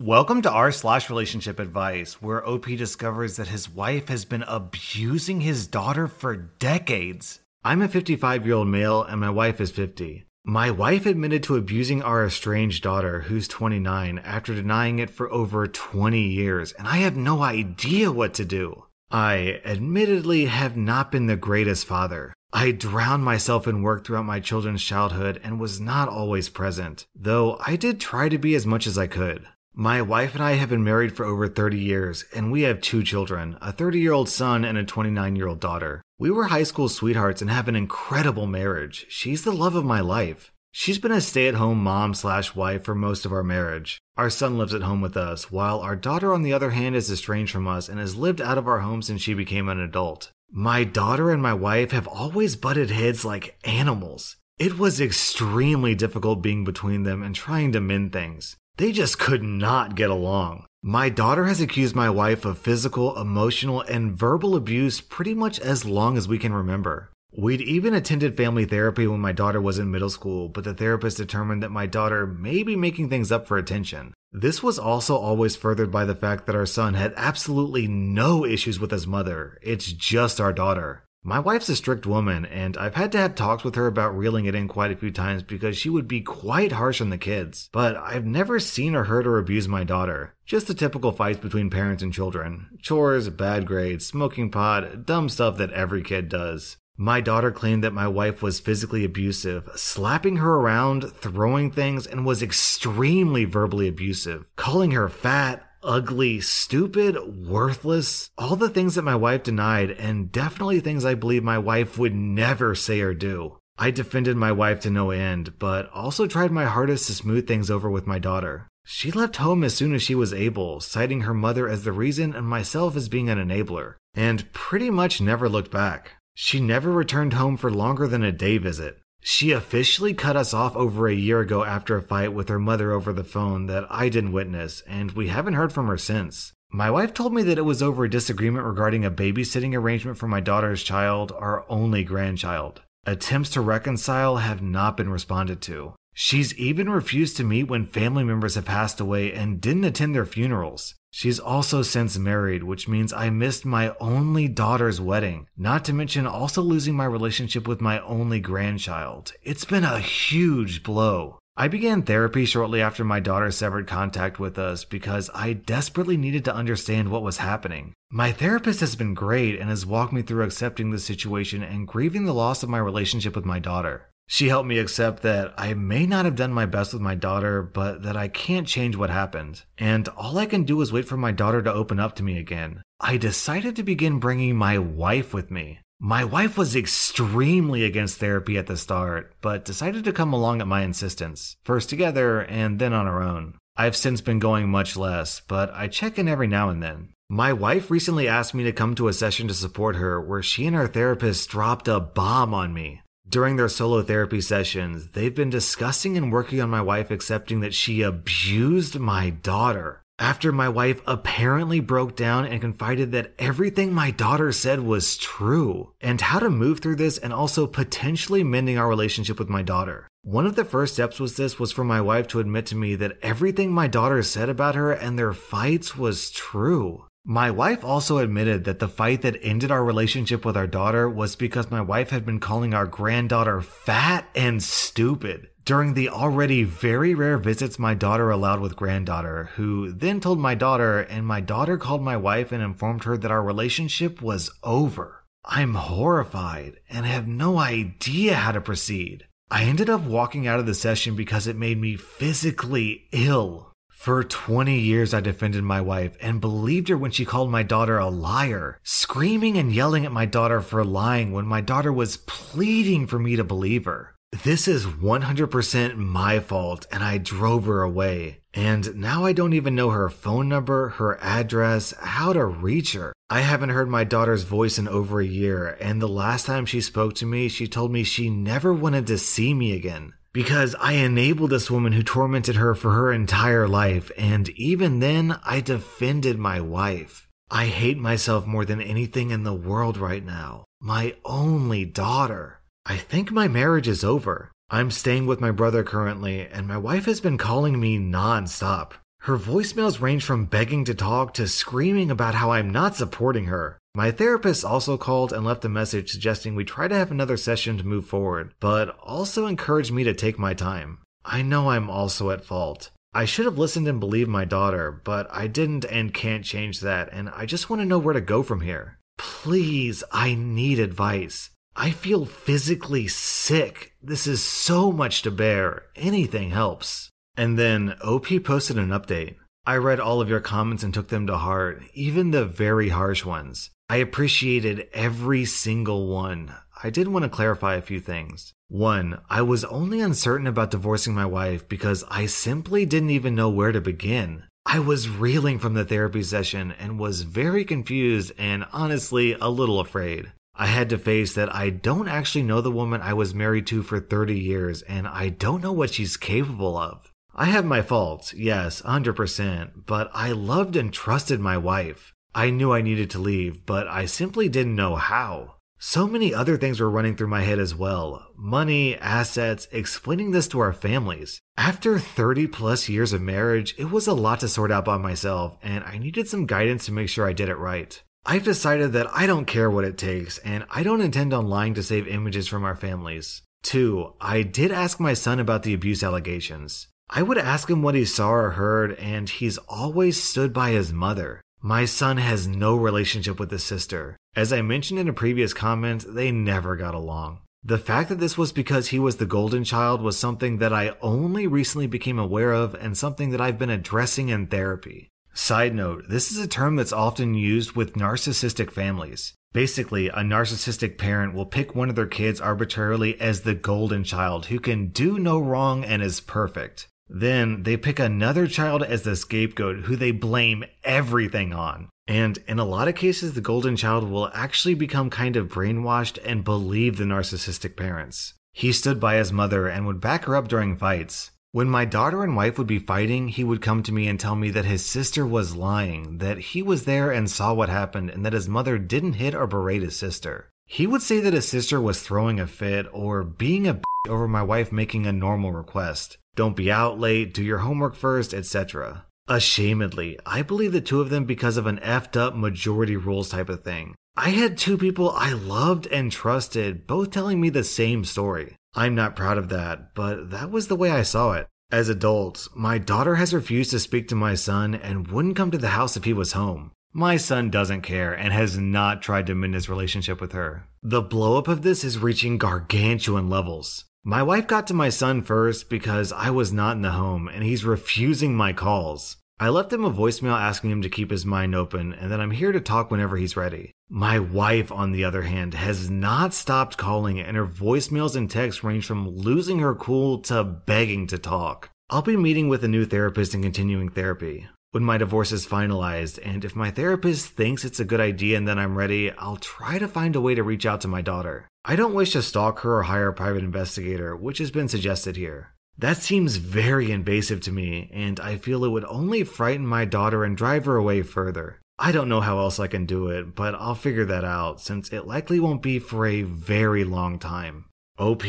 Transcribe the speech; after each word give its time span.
Welcome 0.00 0.42
to 0.42 0.50
r 0.50 0.72
slash 0.72 1.08
relationship 1.08 1.60
advice, 1.60 2.20
where 2.20 2.44
OP 2.44 2.66
discovers 2.66 3.36
that 3.36 3.46
his 3.46 3.70
wife 3.70 4.08
has 4.08 4.24
been 4.24 4.42
abusing 4.42 5.40
his 5.40 5.68
daughter 5.68 6.08
for 6.08 6.34
decades. 6.34 7.38
I'm 7.62 7.80
a 7.80 7.86
55 7.86 8.44
year 8.44 8.56
old 8.56 8.66
male 8.66 9.04
and 9.04 9.20
my 9.20 9.30
wife 9.30 9.60
is 9.60 9.70
50. 9.70 10.24
My 10.44 10.72
wife 10.72 11.06
admitted 11.06 11.44
to 11.44 11.54
abusing 11.54 12.02
our 12.02 12.26
estranged 12.26 12.82
daughter, 12.82 13.20
who's 13.20 13.46
29, 13.46 14.18
after 14.18 14.52
denying 14.52 14.98
it 14.98 15.10
for 15.10 15.32
over 15.32 15.68
20 15.68 16.20
years, 16.20 16.72
and 16.72 16.88
I 16.88 16.96
have 16.96 17.16
no 17.16 17.44
idea 17.44 18.10
what 18.10 18.34
to 18.34 18.44
do. 18.44 18.86
I 19.12 19.60
admittedly 19.64 20.46
have 20.46 20.76
not 20.76 21.12
been 21.12 21.26
the 21.26 21.36
greatest 21.36 21.86
father. 21.86 22.34
I 22.52 22.72
drowned 22.72 23.24
myself 23.24 23.68
in 23.68 23.82
work 23.82 24.04
throughout 24.04 24.26
my 24.26 24.40
children's 24.40 24.82
childhood 24.82 25.40
and 25.44 25.60
was 25.60 25.80
not 25.80 26.08
always 26.08 26.48
present, 26.48 27.06
though 27.14 27.60
I 27.64 27.76
did 27.76 28.00
try 28.00 28.28
to 28.28 28.38
be 28.38 28.56
as 28.56 28.66
much 28.66 28.88
as 28.88 28.98
I 28.98 29.06
could. 29.06 29.46
My 29.76 30.02
wife 30.02 30.36
and 30.36 30.44
I 30.44 30.52
have 30.52 30.68
been 30.68 30.84
married 30.84 31.16
for 31.16 31.24
over 31.24 31.48
30 31.48 31.76
years, 31.76 32.26
and 32.32 32.52
we 32.52 32.62
have 32.62 32.80
two 32.80 33.02
children 33.02 33.58
a 33.60 33.72
30 33.72 33.98
year 33.98 34.12
old 34.12 34.28
son 34.28 34.64
and 34.64 34.78
a 34.78 34.84
29 34.84 35.34
year 35.34 35.48
old 35.48 35.58
daughter. 35.58 36.00
We 36.16 36.30
were 36.30 36.44
high 36.44 36.62
school 36.62 36.88
sweethearts 36.88 37.42
and 37.42 37.50
have 37.50 37.66
an 37.66 37.74
incredible 37.74 38.46
marriage. 38.46 39.04
She's 39.08 39.42
the 39.42 39.50
love 39.50 39.74
of 39.74 39.84
my 39.84 39.98
life. 39.98 40.52
She's 40.70 41.00
been 41.00 41.10
a 41.10 41.20
stay 41.20 41.48
at 41.48 41.56
home 41.56 41.82
mom 41.82 42.14
slash 42.14 42.54
wife 42.54 42.84
for 42.84 42.94
most 42.94 43.26
of 43.26 43.32
our 43.32 43.42
marriage. 43.42 43.98
Our 44.16 44.30
son 44.30 44.58
lives 44.58 44.74
at 44.74 44.82
home 44.82 45.00
with 45.00 45.16
us, 45.16 45.50
while 45.50 45.80
our 45.80 45.96
daughter, 45.96 46.32
on 46.32 46.42
the 46.42 46.52
other 46.52 46.70
hand, 46.70 46.94
is 46.94 47.10
estranged 47.10 47.50
from 47.50 47.66
us 47.66 47.88
and 47.88 47.98
has 47.98 48.14
lived 48.14 48.40
out 48.40 48.58
of 48.58 48.68
our 48.68 48.78
home 48.78 49.02
since 49.02 49.22
she 49.22 49.34
became 49.34 49.68
an 49.68 49.80
adult. 49.80 50.30
My 50.52 50.84
daughter 50.84 51.32
and 51.32 51.42
my 51.42 51.52
wife 51.52 51.90
have 51.90 52.06
always 52.06 52.54
butted 52.54 52.92
heads 52.92 53.24
like 53.24 53.58
animals. 53.64 54.36
It 54.56 54.78
was 54.78 55.00
extremely 55.00 55.96
difficult 55.96 56.42
being 56.42 56.62
between 56.62 57.02
them 57.02 57.24
and 57.24 57.34
trying 57.34 57.72
to 57.72 57.80
mend 57.80 58.12
things. 58.12 58.56
They 58.76 58.90
just 58.90 59.18
could 59.18 59.42
not 59.42 59.94
get 59.94 60.10
along. 60.10 60.66
My 60.82 61.08
daughter 61.08 61.44
has 61.44 61.60
accused 61.60 61.94
my 61.94 62.10
wife 62.10 62.44
of 62.44 62.58
physical, 62.58 63.16
emotional, 63.18 63.82
and 63.82 64.18
verbal 64.18 64.56
abuse 64.56 65.00
pretty 65.00 65.32
much 65.32 65.60
as 65.60 65.84
long 65.84 66.16
as 66.18 66.26
we 66.26 66.38
can 66.38 66.52
remember. 66.52 67.10
We'd 67.36 67.60
even 67.62 67.94
attended 67.94 68.36
family 68.36 68.64
therapy 68.64 69.06
when 69.06 69.20
my 69.20 69.32
daughter 69.32 69.60
was 69.60 69.78
in 69.78 69.90
middle 69.90 70.10
school, 70.10 70.48
but 70.48 70.64
the 70.64 70.74
therapist 70.74 71.16
determined 71.16 71.62
that 71.62 71.70
my 71.70 71.86
daughter 71.86 72.26
may 72.26 72.62
be 72.62 72.76
making 72.76 73.10
things 73.10 73.32
up 73.32 73.46
for 73.46 73.58
attention. 73.58 74.12
This 74.32 74.62
was 74.62 74.78
also 74.78 75.16
always 75.16 75.56
furthered 75.56 75.90
by 75.90 76.04
the 76.04 76.14
fact 76.14 76.46
that 76.46 76.56
our 76.56 76.66
son 76.66 76.94
had 76.94 77.14
absolutely 77.16 77.86
no 77.86 78.44
issues 78.44 78.78
with 78.78 78.90
his 78.90 79.06
mother. 79.06 79.58
It's 79.62 79.92
just 79.92 80.40
our 80.40 80.52
daughter. 80.52 81.04
My 81.26 81.38
wife's 81.38 81.70
a 81.70 81.76
strict 81.76 82.04
woman, 82.04 82.44
and 82.44 82.76
I've 82.76 82.96
had 82.96 83.10
to 83.12 83.18
have 83.18 83.34
talks 83.34 83.64
with 83.64 83.76
her 83.76 83.86
about 83.86 84.14
reeling 84.14 84.44
it 84.44 84.54
in 84.54 84.68
quite 84.68 84.90
a 84.90 84.96
few 84.96 85.10
times 85.10 85.42
because 85.42 85.74
she 85.74 85.88
would 85.88 86.06
be 86.06 86.20
quite 86.20 86.72
harsh 86.72 87.00
on 87.00 87.08
the 87.08 87.16
kids. 87.16 87.70
But 87.72 87.96
I've 87.96 88.26
never 88.26 88.60
seen 88.60 88.94
or 88.94 89.04
heard 89.04 89.24
her 89.24 89.38
abuse 89.38 89.66
my 89.66 89.84
daughter. 89.84 90.34
Just 90.44 90.66
the 90.66 90.74
typical 90.74 91.12
fights 91.12 91.40
between 91.40 91.70
parents 91.70 92.02
and 92.02 92.12
children 92.12 92.66
chores, 92.82 93.30
bad 93.30 93.66
grades, 93.66 94.04
smoking 94.04 94.50
pot, 94.50 95.06
dumb 95.06 95.30
stuff 95.30 95.56
that 95.56 95.70
every 95.70 96.02
kid 96.02 96.28
does. 96.28 96.76
My 96.98 97.22
daughter 97.22 97.50
claimed 97.50 97.82
that 97.84 97.94
my 97.94 98.06
wife 98.06 98.42
was 98.42 98.60
physically 98.60 99.02
abusive, 99.02 99.68
slapping 99.76 100.36
her 100.36 100.56
around, 100.56 101.10
throwing 101.10 101.70
things, 101.70 102.06
and 102.06 102.26
was 102.26 102.42
extremely 102.42 103.46
verbally 103.46 103.88
abusive, 103.88 104.44
calling 104.56 104.90
her 104.90 105.08
fat, 105.08 105.66
ugly, 105.84 106.40
stupid, 106.40 107.16
worthless, 107.46 108.30
all 108.36 108.56
the 108.56 108.68
things 108.68 108.94
that 108.94 109.02
my 109.02 109.14
wife 109.14 109.42
denied, 109.42 109.90
and 109.92 110.32
definitely 110.32 110.80
things 110.80 111.04
I 111.04 111.14
believe 111.14 111.44
my 111.44 111.58
wife 111.58 111.98
would 111.98 112.14
never 112.14 112.74
say 112.74 113.00
or 113.00 113.14
do. 113.14 113.58
I 113.78 113.90
defended 113.90 114.36
my 114.36 114.52
wife 114.52 114.80
to 114.80 114.90
no 114.90 115.10
end, 115.10 115.58
but 115.58 115.90
also 115.92 116.26
tried 116.26 116.52
my 116.52 116.64
hardest 116.64 117.06
to 117.06 117.12
smooth 117.12 117.46
things 117.46 117.70
over 117.70 117.90
with 117.90 118.06
my 118.06 118.18
daughter. 118.18 118.68
She 118.84 119.10
left 119.10 119.36
home 119.36 119.64
as 119.64 119.74
soon 119.74 119.94
as 119.94 120.02
she 120.02 120.14
was 120.14 120.32
able, 120.32 120.80
citing 120.80 121.22
her 121.22 121.34
mother 121.34 121.68
as 121.68 121.84
the 121.84 121.92
reason 121.92 122.34
and 122.34 122.46
myself 122.46 122.96
as 122.96 123.08
being 123.08 123.28
an 123.28 123.38
enabler, 123.38 123.94
and 124.14 124.50
pretty 124.52 124.90
much 124.90 125.20
never 125.20 125.48
looked 125.48 125.70
back. 125.70 126.12
She 126.34 126.60
never 126.60 126.92
returned 126.92 127.32
home 127.32 127.56
for 127.56 127.70
longer 127.70 128.06
than 128.06 128.22
a 128.22 128.32
day 128.32 128.58
visit. 128.58 128.98
She 129.26 129.52
officially 129.52 130.12
cut 130.12 130.36
us 130.36 130.52
off 130.52 130.76
over 130.76 131.08
a 131.08 131.14
year 131.14 131.40
ago 131.40 131.64
after 131.64 131.96
a 131.96 132.02
fight 132.02 132.34
with 132.34 132.50
her 132.50 132.58
mother 132.58 132.92
over 132.92 133.10
the 133.10 133.24
phone 133.24 133.64
that 133.66 133.86
I 133.88 134.10
didn't 134.10 134.32
witness, 134.32 134.82
and 134.86 135.12
we 135.12 135.28
haven't 135.28 135.54
heard 135.54 135.72
from 135.72 135.86
her 135.86 135.96
since. 135.96 136.52
My 136.70 136.90
wife 136.90 137.14
told 137.14 137.32
me 137.32 137.42
that 137.44 137.56
it 137.56 137.64
was 137.64 137.82
over 137.82 138.04
a 138.04 138.10
disagreement 138.10 138.66
regarding 138.66 139.02
a 139.02 139.10
babysitting 139.10 139.74
arrangement 139.74 140.18
for 140.18 140.28
my 140.28 140.40
daughter's 140.40 140.82
child, 140.82 141.32
our 141.32 141.64
only 141.70 142.04
grandchild. 142.04 142.82
Attempts 143.06 143.48
to 143.50 143.62
reconcile 143.62 144.36
have 144.36 144.60
not 144.60 144.94
been 144.94 145.08
responded 145.08 145.62
to. 145.62 145.94
She's 146.12 146.54
even 146.58 146.90
refused 146.90 147.38
to 147.38 147.44
meet 147.44 147.64
when 147.64 147.86
family 147.86 148.24
members 148.24 148.56
have 148.56 148.66
passed 148.66 149.00
away 149.00 149.32
and 149.32 149.58
didn't 149.58 149.84
attend 149.84 150.14
their 150.14 150.26
funerals. 150.26 150.96
She's 151.16 151.38
also 151.38 151.82
since 151.82 152.18
married, 152.18 152.64
which 152.64 152.88
means 152.88 153.12
I 153.12 153.30
missed 153.30 153.64
my 153.64 153.94
only 154.00 154.48
daughter's 154.48 155.00
wedding, 155.00 155.46
not 155.56 155.84
to 155.84 155.92
mention 155.92 156.26
also 156.26 156.60
losing 156.60 156.96
my 156.96 157.04
relationship 157.04 157.68
with 157.68 157.80
my 157.80 158.00
only 158.00 158.40
grandchild. 158.40 159.32
It's 159.40 159.64
been 159.64 159.84
a 159.84 160.00
huge 160.00 160.82
blow. 160.82 161.38
I 161.56 161.68
began 161.68 162.02
therapy 162.02 162.44
shortly 162.46 162.82
after 162.82 163.04
my 163.04 163.20
daughter 163.20 163.52
severed 163.52 163.86
contact 163.86 164.40
with 164.40 164.58
us 164.58 164.84
because 164.84 165.30
I 165.32 165.52
desperately 165.52 166.16
needed 166.16 166.44
to 166.46 166.54
understand 166.54 167.12
what 167.12 167.22
was 167.22 167.36
happening. 167.36 167.94
My 168.10 168.32
therapist 168.32 168.80
has 168.80 168.96
been 168.96 169.14
great 169.14 169.56
and 169.60 169.70
has 169.70 169.86
walked 169.86 170.12
me 170.12 170.22
through 170.22 170.42
accepting 170.42 170.90
the 170.90 170.98
situation 170.98 171.62
and 171.62 171.86
grieving 171.86 172.24
the 172.24 172.34
loss 172.34 172.64
of 172.64 172.68
my 172.68 172.78
relationship 172.78 173.36
with 173.36 173.44
my 173.44 173.60
daughter. 173.60 174.08
She 174.26 174.48
helped 174.48 174.68
me 174.68 174.78
accept 174.78 175.22
that 175.22 175.52
I 175.56 175.74
may 175.74 176.06
not 176.06 176.24
have 176.24 176.36
done 176.36 176.52
my 176.52 176.66
best 176.66 176.92
with 176.92 177.02
my 177.02 177.14
daughter, 177.14 177.62
but 177.62 178.02
that 178.02 178.16
I 178.16 178.28
can't 178.28 178.66
change 178.66 178.96
what 178.96 179.10
happened. 179.10 179.62
And 179.78 180.08
all 180.08 180.38
I 180.38 180.46
can 180.46 180.64
do 180.64 180.80
is 180.80 180.92
wait 180.92 181.06
for 181.06 181.16
my 181.16 181.30
daughter 181.30 181.62
to 181.62 181.72
open 181.72 182.00
up 182.00 182.16
to 182.16 182.22
me 182.22 182.38
again. 182.38 182.82
I 183.00 183.16
decided 183.16 183.76
to 183.76 183.82
begin 183.82 184.18
bringing 184.18 184.56
my 184.56 184.78
wife 184.78 185.34
with 185.34 185.50
me. 185.50 185.80
My 186.00 186.24
wife 186.24 186.58
was 186.58 186.74
extremely 186.74 187.84
against 187.84 188.18
therapy 188.18 188.58
at 188.58 188.66
the 188.66 188.76
start, 188.76 189.34
but 189.40 189.64
decided 189.64 190.04
to 190.04 190.12
come 190.12 190.32
along 190.32 190.60
at 190.60 190.66
my 190.66 190.82
insistence, 190.82 191.56
first 191.62 191.88
together 191.88 192.40
and 192.40 192.78
then 192.78 192.92
on 192.92 193.06
her 193.06 193.22
own. 193.22 193.58
I've 193.76 193.96
since 193.96 194.20
been 194.20 194.38
going 194.38 194.68
much 194.68 194.96
less, 194.96 195.40
but 195.40 195.72
I 195.74 195.88
check 195.88 196.18
in 196.18 196.28
every 196.28 196.46
now 196.46 196.68
and 196.68 196.82
then. 196.82 197.10
My 197.28 197.52
wife 197.52 197.90
recently 197.90 198.28
asked 198.28 198.54
me 198.54 198.64
to 198.64 198.72
come 198.72 198.94
to 198.96 199.08
a 199.08 199.12
session 199.12 199.48
to 199.48 199.54
support 199.54 199.96
her 199.96 200.20
where 200.20 200.42
she 200.42 200.66
and 200.66 200.76
her 200.76 200.86
therapist 200.86 201.48
dropped 201.48 201.88
a 201.88 202.00
bomb 202.00 202.52
on 202.52 202.74
me. 202.74 203.00
During 203.26 203.56
their 203.56 203.68
solo 203.68 204.02
therapy 204.02 204.40
sessions, 204.40 205.08
they've 205.12 205.34
been 205.34 205.50
discussing 205.50 206.16
and 206.16 206.30
working 206.30 206.60
on 206.60 206.70
my 206.70 206.82
wife 206.82 207.10
accepting 207.10 207.60
that 207.60 207.74
she 207.74 208.02
abused 208.02 208.98
my 208.98 209.30
daughter. 209.30 210.02
After 210.18 210.52
my 210.52 210.68
wife 210.68 211.00
apparently 211.06 211.80
broke 211.80 212.14
down 212.14 212.44
and 212.44 212.60
confided 212.60 213.10
that 213.12 213.34
everything 213.36 213.92
my 213.92 214.12
daughter 214.12 214.52
said 214.52 214.80
was 214.80 215.16
true, 215.16 215.92
and 216.00 216.20
how 216.20 216.38
to 216.38 216.50
move 216.50 216.78
through 216.78 216.96
this 216.96 217.18
and 217.18 217.32
also 217.32 217.66
potentially 217.66 218.44
mending 218.44 218.78
our 218.78 218.88
relationship 218.88 219.40
with 219.40 219.48
my 219.48 219.62
daughter. 219.62 220.06
One 220.22 220.46
of 220.46 220.54
the 220.54 220.64
first 220.64 220.94
steps 220.94 221.18
was 221.18 221.36
this 221.36 221.58
was 221.58 221.72
for 221.72 221.82
my 221.82 222.00
wife 222.00 222.28
to 222.28 222.40
admit 222.40 222.66
to 222.66 222.76
me 222.76 222.94
that 222.94 223.18
everything 223.22 223.72
my 223.72 223.88
daughter 223.88 224.22
said 224.22 224.48
about 224.48 224.76
her 224.76 224.92
and 224.92 225.18
their 225.18 225.32
fights 225.32 225.96
was 225.96 226.30
true. 226.30 227.06
My 227.26 227.50
wife 227.50 227.82
also 227.82 228.18
admitted 228.18 228.64
that 228.64 228.80
the 228.80 228.88
fight 228.88 229.22
that 229.22 229.38
ended 229.40 229.70
our 229.70 229.82
relationship 229.82 230.44
with 230.44 230.58
our 230.58 230.66
daughter 230.66 231.08
was 231.08 231.36
because 231.36 231.70
my 231.70 231.80
wife 231.80 232.10
had 232.10 232.26
been 232.26 232.38
calling 232.38 232.74
our 232.74 232.84
granddaughter 232.84 233.62
fat 233.62 234.28
and 234.34 234.62
stupid 234.62 235.48
during 235.64 235.94
the 235.94 236.10
already 236.10 236.64
very 236.64 237.14
rare 237.14 237.38
visits 237.38 237.78
my 237.78 237.94
daughter 237.94 238.28
allowed 238.28 238.60
with 238.60 238.76
granddaughter, 238.76 239.48
who 239.54 239.90
then 239.90 240.20
told 240.20 240.38
my 240.38 240.54
daughter, 240.54 241.00
and 241.00 241.26
my 241.26 241.40
daughter 241.40 241.78
called 241.78 242.02
my 242.02 242.18
wife 242.18 242.52
and 242.52 242.62
informed 242.62 243.04
her 243.04 243.16
that 243.16 243.30
our 243.30 243.42
relationship 243.42 244.20
was 244.20 244.50
over. 244.62 245.24
I'm 245.46 245.74
horrified 245.74 246.80
and 246.90 247.06
have 247.06 247.26
no 247.26 247.58
idea 247.58 248.34
how 248.34 248.52
to 248.52 248.60
proceed. 248.60 249.26
I 249.50 249.64
ended 249.64 249.88
up 249.88 250.02
walking 250.02 250.46
out 250.46 250.60
of 250.60 250.66
the 250.66 250.74
session 250.74 251.16
because 251.16 251.46
it 251.46 251.56
made 251.56 251.80
me 251.80 251.96
physically 251.96 253.06
ill. 253.12 253.73
For 254.04 254.22
20 254.22 254.80
years, 254.80 255.14
I 255.14 255.20
defended 255.20 255.64
my 255.64 255.80
wife 255.80 256.14
and 256.20 256.38
believed 256.38 256.88
her 256.88 256.98
when 256.98 257.10
she 257.10 257.24
called 257.24 257.50
my 257.50 257.62
daughter 257.62 257.96
a 257.96 258.10
liar, 258.10 258.78
screaming 258.82 259.56
and 259.56 259.72
yelling 259.72 260.04
at 260.04 260.12
my 260.12 260.26
daughter 260.26 260.60
for 260.60 260.84
lying 260.84 261.32
when 261.32 261.46
my 261.46 261.62
daughter 261.62 261.90
was 261.90 262.18
pleading 262.18 263.06
for 263.06 263.18
me 263.18 263.34
to 263.36 263.44
believe 263.44 263.86
her. 263.86 264.14
This 264.42 264.68
is 264.68 264.84
100% 264.84 265.96
my 265.96 266.38
fault, 266.38 266.86
and 266.92 267.02
I 267.02 267.16
drove 267.16 267.64
her 267.64 267.80
away. 267.80 268.40
And 268.52 268.94
now 268.94 269.24
I 269.24 269.32
don't 269.32 269.54
even 269.54 269.74
know 269.74 269.88
her 269.88 270.10
phone 270.10 270.50
number, 270.50 270.90
her 270.90 271.18
address, 271.22 271.94
how 271.98 272.34
to 272.34 272.44
reach 272.44 272.92
her. 272.92 273.14
I 273.30 273.40
haven't 273.40 273.70
heard 273.70 273.88
my 273.88 274.04
daughter's 274.04 274.42
voice 274.42 274.78
in 274.78 274.86
over 274.86 275.18
a 275.18 275.26
year, 275.26 275.78
and 275.80 276.02
the 276.02 276.08
last 276.08 276.44
time 276.44 276.66
she 276.66 276.82
spoke 276.82 277.14
to 277.14 277.26
me, 277.26 277.48
she 277.48 277.66
told 277.66 277.90
me 277.90 278.04
she 278.04 278.28
never 278.28 278.74
wanted 278.74 279.06
to 279.06 279.16
see 279.16 279.54
me 279.54 279.74
again 279.74 280.12
because 280.34 280.74
I 280.80 280.94
enabled 280.94 281.50
this 281.50 281.70
woman 281.70 281.92
who 281.92 282.02
tormented 282.02 282.56
her 282.56 282.74
for 282.74 282.90
her 282.90 283.12
entire 283.12 283.68
life, 283.68 284.10
and 284.18 284.48
even 284.50 284.98
then, 284.98 285.38
I 285.46 285.60
defended 285.60 286.38
my 286.38 286.60
wife. 286.60 287.28
I 287.50 287.66
hate 287.66 287.98
myself 287.98 288.44
more 288.44 288.64
than 288.64 288.80
anything 288.80 289.30
in 289.30 289.44
the 289.44 289.54
world 289.54 289.96
right 289.96 290.24
now. 290.24 290.64
My 290.80 291.14
only 291.24 291.84
daughter. 291.84 292.60
I 292.84 292.96
think 292.96 293.30
my 293.30 293.46
marriage 293.46 293.86
is 293.86 294.02
over. 294.02 294.50
I'm 294.68 294.90
staying 294.90 295.26
with 295.26 295.40
my 295.40 295.52
brother 295.52 295.84
currently, 295.84 296.40
and 296.40 296.66
my 296.66 296.78
wife 296.78 297.04
has 297.04 297.20
been 297.20 297.38
calling 297.38 297.78
me 297.78 297.96
nonstop. 297.96 298.92
Her 299.20 299.38
voicemails 299.38 300.00
range 300.00 300.24
from 300.24 300.46
begging 300.46 300.84
to 300.86 300.94
talk 300.94 301.34
to 301.34 301.46
screaming 301.46 302.10
about 302.10 302.34
how 302.34 302.50
I'm 302.50 302.70
not 302.70 302.96
supporting 302.96 303.46
her. 303.46 303.78
My 303.96 304.10
therapist 304.10 304.64
also 304.64 304.96
called 304.96 305.32
and 305.32 305.44
left 305.44 305.64
a 305.64 305.68
message 305.68 306.10
suggesting 306.10 306.56
we 306.56 306.64
try 306.64 306.88
to 306.88 306.94
have 306.96 307.12
another 307.12 307.36
session 307.36 307.78
to 307.78 307.86
move 307.86 308.06
forward, 308.06 308.52
but 308.58 308.98
also 308.98 309.46
encouraged 309.46 309.92
me 309.92 310.02
to 310.02 310.12
take 310.12 310.36
my 310.36 310.52
time. 310.52 310.98
I 311.24 311.42
know 311.42 311.70
I'm 311.70 311.88
also 311.88 312.30
at 312.30 312.44
fault. 312.44 312.90
I 313.14 313.24
should 313.24 313.44
have 313.44 313.56
listened 313.56 313.86
and 313.86 314.00
believed 314.00 314.28
my 314.28 314.44
daughter, 314.44 314.90
but 314.90 315.28
I 315.30 315.46
didn't 315.46 315.84
and 315.84 316.12
can't 316.12 316.44
change 316.44 316.80
that, 316.80 317.08
and 317.12 317.28
I 317.28 317.46
just 317.46 317.70
want 317.70 317.82
to 317.82 317.86
know 317.86 317.98
where 317.98 318.14
to 318.14 318.20
go 318.20 318.42
from 318.42 318.62
here. 318.62 318.98
Please, 319.16 320.02
I 320.10 320.34
need 320.34 320.80
advice. 320.80 321.50
I 321.76 321.92
feel 321.92 322.24
physically 322.24 323.06
sick. 323.06 323.94
This 324.02 324.26
is 324.26 324.42
so 324.42 324.90
much 324.90 325.22
to 325.22 325.30
bear. 325.30 325.84
Anything 325.94 326.50
helps. 326.50 327.10
And 327.36 327.56
then 327.56 327.94
OP 328.02 328.26
posted 328.42 328.76
an 328.76 328.88
update. 328.88 329.36
I 329.66 329.76
read 329.76 329.98
all 329.98 330.20
of 330.20 330.28
your 330.28 330.40
comments 330.40 330.82
and 330.82 330.92
took 330.92 331.08
them 331.08 331.26
to 331.26 331.38
heart, 331.38 331.82
even 331.94 332.30
the 332.30 332.44
very 332.44 332.90
harsh 332.90 333.24
ones. 333.24 333.70
I 333.88 333.96
appreciated 333.96 334.88
every 334.92 335.46
single 335.46 336.08
one. 336.08 336.54
I 336.82 336.90
did 336.90 337.08
want 337.08 337.22
to 337.22 337.30
clarify 337.30 337.76
a 337.76 337.82
few 337.82 337.98
things. 337.98 338.52
One, 338.68 339.20
I 339.30 339.40
was 339.40 339.64
only 339.64 340.02
uncertain 340.02 340.46
about 340.46 340.70
divorcing 340.70 341.14
my 341.14 341.24
wife 341.24 341.66
because 341.66 342.04
I 342.10 342.26
simply 342.26 342.84
didn't 342.84 343.10
even 343.10 343.34
know 343.34 343.48
where 343.48 343.72
to 343.72 343.80
begin. 343.80 344.44
I 344.66 344.80
was 344.80 345.08
reeling 345.08 345.58
from 345.58 345.72
the 345.72 345.84
therapy 345.84 346.22
session 346.22 346.72
and 346.72 346.98
was 346.98 347.22
very 347.22 347.64
confused 347.64 348.32
and 348.36 348.66
honestly 348.70 349.32
a 349.32 349.48
little 349.48 349.80
afraid. 349.80 350.32
I 350.54 350.66
had 350.66 350.90
to 350.90 350.98
face 350.98 351.34
that 351.34 351.54
I 351.54 351.70
don't 351.70 352.08
actually 352.08 352.42
know 352.42 352.60
the 352.60 352.70
woman 352.70 353.00
I 353.00 353.14
was 353.14 353.34
married 353.34 353.66
to 353.68 353.82
for 353.82 353.98
30 353.98 354.38
years 354.38 354.82
and 354.82 355.08
I 355.08 355.30
don't 355.30 355.62
know 355.62 355.72
what 355.72 355.94
she's 355.94 356.18
capable 356.18 356.76
of. 356.76 357.10
I 357.36 357.46
have 357.46 357.64
my 357.64 357.82
faults, 357.82 358.32
yes, 358.32 358.80
100%, 358.82 359.86
but 359.86 360.08
I 360.14 360.30
loved 360.30 360.76
and 360.76 360.92
trusted 360.92 361.40
my 361.40 361.56
wife. 361.58 362.12
I 362.32 362.50
knew 362.50 362.72
I 362.72 362.80
needed 362.80 363.10
to 363.10 363.18
leave, 363.18 363.66
but 363.66 363.88
I 363.88 364.06
simply 364.06 364.48
didn't 364.48 364.76
know 364.76 364.94
how. 364.94 365.56
So 365.80 366.06
many 366.06 366.32
other 366.32 366.56
things 366.56 366.80
were 366.80 366.90
running 366.90 367.16
through 367.16 367.28
my 367.28 367.42
head 367.42 367.58
as 367.58 367.74
well 367.74 368.28
money, 368.36 368.96
assets, 368.96 369.66
explaining 369.72 370.30
this 370.30 370.48
to 370.48 370.60
our 370.60 370.72
families. 370.72 371.40
After 371.56 371.98
30 371.98 372.46
plus 372.46 372.88
years 372.88 373.12
of 373.12 373.20
marriage, 373.20 373.74
it 373.78 373.90
was 373.90 374.06
a 374.06 374.12
lot 374.12 374.40
to 374.40 374.48
sort 374.48 374.70
out 374.70 374.84
by 374.84 374.96
myself, 374.96 375.56
and 375.62 375.82
I 375.84 375.98
needed 375.98 376.28
some 376.28 376.46
guidance 376.46 376.86
to 376.86 376.92
make 376.92 377.08
sure 377.08 377.26
I 377.26 377.32
did 377.32 377.48
it 377.48 377.58
right. 377.58 378.00
I've 378.24 378.44
decided 378.44 378.92
that 378.92 379.08
I 379.12 379.26
don't 379.26 379.44
care 379.44 379.70
what 379.70 379.84
it 379.84 379.98
takes, 379.98 380.38
and 380.38 380.64
I 380.70 380.82
don't 380.84 381.00
intend 381.00 381.34
on 381.34 381.48
lying 381.48 381.74
to 381.74 381.82
save 381.82 382.06
images 382.06 382.48
from 382.48 382.64
our 382.64 382.76
families. 382.76 383.42
Two, 383.62 384.14
I 384.20 384.42
did 384.42 384.72
ask 384.72 385.00
my 385.00 385.14
son 385.14 385.40
about 385.40 385.62
the 385.62 385.74
abuse 385.74 386.02
allegations. 386.02 386.88
I 387.10 387.22
would 387.22 387.38
ask 387.38 387.70
him 387.70 387.82
what 387.82 387.94
he 387.94 388.04
saw 388.04 388.30
or 388.30 388.50
heard, 388.50 388.92
and 388.94 389.28
he's 389.28 389.58
always 389.68 390.22
stood 390.22 390.52
by 390.52 390.70
his 390.70 390.92
mother. 390.92 391.40
My 391.60 391.84
son 391.84 392.16
has 392.16 392.48
no 392.48 392.76
relationship 392.76 393.38
with 393.38 393.50
his 393.50 393.62
sister. 393.62 394.16
As 394.34 394.52
I 394.52 394.62
mentioned 394.62 394.98
in 394.98 395.08
a 395.08 395.12
previous 395.12 395.54
comment, 395.54 396.04
they 396.08 396.32
never 396.32 396.76
got 396.76 396.94
along. 396.94 397.40
The 397.62 397.78
fact 397.78 398.08
that 398.08 398.18
this 398.18 398.36
was 398.36 398.52
because 398.52 398.88
he 398.88 398.98
was 398.98 399.16
the 399.16 399.26
golden 399.26 399.64
child 399.64 400.02
was 400.02 400.18
something 400.18 400.58
that 400.58 400.72
I 400.72 400.96
only 401.00 401.46
recently 401.46 401.86
became 401.86 402.18
aware 402.18 402.52
of 402.52 402.74
and 402.74 402.98
something 402.98 403.30
that 403.30 403.40
I've 403.40 403.58
been 403.58 403.70
addressing 403.70 404.28
in 404.28 404.48
therapy. 404.48 405.08
Side 405.32 405.74
note, 405.74 406.04
this 406.08 406.30
is 406.30 406.38
a 406.38 406.46
term 406.46 406.76
that's 406.76 406.92
often 406.92 407.34
used 407.34 407.72
with 407.72 407.94
narcissistic 407.94 408.70
families. 408.70 409.34
Basically, 409.52 410.08
a 410.08 410.18
narcissistic 410.18 410.98
parent 410.98 411.32
will 411.32 411.46
pick 411.46 411.74
one 411.74 411.88
of 411.88 411.96
their 411.96 412.06
kids 412.06 412.40
arbitrarily 412.40 413.20
as 413.20 413.42
the 413.42 413.54
golden 413.54 414.04
child 414.04 414.46
who 414.46 414.58
can 414.58 414.88
do 414.88 415.18
no 415.18 415.38
wrong 415.38 415.84
and 415.84 416.02
is 416.02 416.20
perfect. 416.20 416.88
Then 417.16 417.62
they 417.62 417.76
pick 417.76 418.00
another 418.00 418.48
child 418.48 418.82
as 418.82 419.02
the 419.02 419.14
scapegoat 419.14 419.84
who 419.84 419.94
they 419.94 420.10
blame 420.10 420.64
everything 420.82 421.52
on. 421.52 421.88
And 422.08 422.38
in 422.48 422.58
a 422.58 422.64
lot 422.64 422.88
of 422.88 422.96
cases, 422.96 423.34
the 423.34 423.40
golden 423.40 423.76
child 423.76 424.10
will 424.10 424.32
actually 424.34 424.74
become 424.74 425.10
kind 425.10 425.36
of 425.36 425.46
brainwashed 425.46 426.18
and 426.24 426.42
believe 426.42 426.96
the 426.96 427.04
narcissistic 427.04 427.76
parents. 427.76 428.34
He 428.52 428.72
stood 428.72 428.98
by 428.98 429.14
his 429.14 429.32
mother 429.32 429.68
and 429.68 429.86
would 429.86 430.00
back 430.00 430.24
her 430.24 430.34
up 430.34 430.48
during 430.48 430.76
fights. 430.76 431.30
When 431.52 431.68
my 431.68 431.84
daughter 431.84 432.24
and 432.24 432.34
wife 432.34 432.58
would 432.58 432.66
be 432.66 432.80
fighting, 432.80 433.28
he 433.28 433.44
would 433.44 433.62
come 433.62 433.84
to 433.84 433.92
me 433.92 434.08
and 434.08 434.18
tell 434.18 434.34
me 434.34 434.50
that 434.50 434.64
his 434.64 434.84
sister 434.84 435.24
was 435.24 435.54
lying, 435.54 436.18
that 436.18 436.38
he 436.38 436.62
was 436.62 436.84
there 436.84 437.12
and 437.12 437.30
saw 437.30 437.54
what 437.54 437.68
happened, 437.68 438.10
and 438.10 438.26
that 438.26 438.32
his 438.32 438.48
mother 438.48 438.76
didn't 438.76 439.12
hit 439.12 439.36
or 439.36 439.46
berate 439.46 439.82
his 439.82 439.94
sister. 439.94 440.50
He 440.66 440.88
would 440.88 441.02
say 441.02 441.20
that 441.20 441.32
his 441.32 441.46
sister 441.46 441.80
was 441.80 442.02
throwing 442.02 442.40
a 442.40 442.48
fit 442.48 442.88
or 442.92 443.22
being 443.22 443.68
a 443.68 443.80
over 444.08 444.26
my 444.26 444.42
wife 444.42 444.72
making 444.72 445.06
a 445.06 445.12
normal 445.12 445.52
request. 445.52 446.18
Don't 446.34 446.56
be 446.56 446.70
out 446.70 446.98
late, 446.98 447.32
do 447.32 447.42
your 447.42 447.58
homework 447.58 447.94
first, 447.94 448.34
etc. 448.34 449.06
Ashamedly, 449.28 450.18
I 450.26 450.42
believe 450.42 450.72
the 450.72 450.80
two 450.80 451.00
of 451.00 451.10
them 451.10 451.24
because 451.24 451.56
of 451.56 451.66
an 451.66 451.78
effed 451.78 452.16
up 452.16 452.34
majority 452.34 452.96
rules 452.96 453.30
type 453.30 453.48
of 453.48 453.62
thing. 453.62 453.94
I 454.16 454.30
had 454.30 454.58
two 454.58 454.76
people 454.76 455.10
I 455.10 455.32
loved 455.32 455.86
and 455.88 456.12
trusted, 456.12 456.86
both 456.86 457.10
telling 457.10 457.40
me 457.40 457.50
the 457.50 457.64
same 457.64 458.04
story. 458.04 458.56
I'm 458.74 458.94
not 458.94 459.16
proud 459.16 459.38
of 459.38 459.48
that, 459.48 459.94
but 459.94 460.30
that 460.30 460.50
was 460.50 460.68
the 460.68 460.76
way 460.76 460.90
I 460.90 461.02
saw 461.02 461.32
it. 461.32 461.46
As 461.72 461.88
adults, 461.88 462.48
my 462.54 462.78
daughter 462.78 463.16
has 463.16 463.34
refused 463.34 463.70
to 463.70 463.80
speak 463.80 464.08
to 464.08 464.14
my 464.14 464.34
son 464.34 464.74
and 464.74 465.08
wouldn't 465.08 465.36
come 465.36 465.50
to 465.50 465.58
the 465.58 465.70
house 465.70 465.96
if 465.96 466.04
he 466.04 466.12
was 466.12 466.32
home. 466.32 466.70
My 466.92 467.16
son 467.16 467.50
doesn't 467.50 467.82
care 467.82 468.12
and 468.12 468.32
has 468.32 468.56
not 468.56 469.02
tried 469.02 469.26
to 469.26 469.34
mend 469.34 469.54
his 469.54 469.68
relationship 469.68 470.20
with 470.20 470.30
her. 470.32 470.68
The 470.82 471.02
blowup 471.02 471.48
of 471.48 471.62
this 471.62 471.82
is 471.82 471.98
reaching 471.98 472.38
gargantuan 472.38 473.28
levels. 473.28 473.84
My 474.06 474.22
wife 474.22 474.46
got 474.46 474.66
to 474.66 474.74
my 474.74 474.90
son 474.90 475.22
first 475.22 475.70
because 475.70 476.12
I 476.12 476.28
was 476.28 476.52
not 476.52 476.76
in 476.76 476.82
the 476.82 476.90
home 476.90 477.26
and 477.26 477.42
he's 477.42 477.64
refusing 477.64 478.34
my 478.34 478.52
calls. 478.52 479.16
I 479.40 479.48
left 479.48 479.72
him 479.72 479.82
a 479.82 479.90
voicemail 479.90 480.38
asking 480.38 480.72
him 480.72 480.82
to 480.82 480.90
keep 480.90 481.10
his 481.10 481.24
mind 481.24 481.54
open 481.54 481.94
and 481.94 482.12
that 482.12 482.20
I'm 482.20 482.32
here 482.32 482.52
to 482.52 482.60
talk 482.60 482.90
whenever 482.90 483.16
he's 483.16 483.34
ready. 483.34 483.72
My 483.88 484.18
wife, 484.18 484.70
on 484.70 484.92
the 484.92 485.04
other 485.04 485.22
hand, 485.22 485.54
has 485.54 485.88
not 485.88 486.34
stopped 486.34 486.76
calling 486.76 487.18
and 487.18 487.34
her 487.34 487.46
voicemails 487.46 488.14
and 488.14 488.30
texts 488.30 488.62
range 488.62 488.84
from 488.84 489.08
losing 489.08 489.60
her 489.60 489.74
cool 489.74 490.18
to 490.24 490.44
begging 490.44 491.06
to 491.06 491.16
talk. 491.16 491.70
I'll 491.88 492.02
be 492.02 492.18
meeting 492.18 492.48
with 492.48 492.62
a 492.62 492.68
new 492.68 492.84
therapist 492.84 493.32
and 493.32 493.42
continuing 493.42 493.88
therapy. 493.88 494.46
When 494.72 494.84
my 494.84 494.98
divorce 494.98 495.32
is 495.32 495.46
finalized, 495.46 496.18
and 496.22 496.44
if 496.44 496.54
my 496.54 496.70
therapist 496.70 497.28
thinks 497.28 497.64
it's 497.64 497.80
a 497.80 497.86
good 497.86 498.00
idea 498.00 498.36
and 498.36 498.46
then 498.46 498.58
I'm 498.58 498.76
ready, 498.76 499.12
I'll 499.12 499.38
try 499.38 499.78
to 499.78 499.88
find 499.88 500.14
a 500.14 500.20
way 500.20 500.34
to 500.34 500.42
reach 500.42 500.66
out 500.66 500.82
to 500.82 500.88
my 500.88 501.00
daughter. 501.00 501.48
I 501.66 501.76
don't 501.76 501.94
wish 501.94 502.12
to 502.12 502.20
stalk 502.20 502.60
her 502.60 502.78
or 502.78 502.82
hire 502.82 503.08
a 503.08 503.14
private 503.14 503.42
investigator, 503.42 504.14
which 504.14 504.36
has 504.36 504.50
been 504.50 504.68
suggested 504.68 505.16
here. 505.16 505.54
That 505.78 505.96
seems 505.96 506.36
very 506.36 506.92
invasive 506.92 507.40
to 507.42 507.52
me, 507.52 507.90
and 507.92 508.20
I 508.20 508.36
feel 508.36 508.64
it 508.64 508.70
would 508.70 508.84
only 508.84 509.24
frighten 509.24 509.66
my 509.66 509.86
daughter 509.86 510.24
and 510.24 510.36
drive 510.36 510.66
her 510.66 510.76
away 510.76 511.02
further. 511.02 511.60
I 511.78 511.90
don't 511.90 512.08
know 512.08 512.20
how 512.20 512.38
else 512.38 512.60
I 512.60 512.66
can 512.66 512.84
do 512.84 513.08
it, 513.08 513.34
but 513.34 513.54
I'll 513.54 513.74
figure 513.74 514.04
that 514.04 514.24
out 514.24 514.60
since 514.60 514.92
it 514.92 515.06
likely 515.06 515.40
won't 515.40 515.62
be 515.62 515.78
for 515.78 516.06
a 516.06 516.22
very 516.22 516.84
long 516.84 517.18
time. 517.18 517.64
OP, 517.98 518.24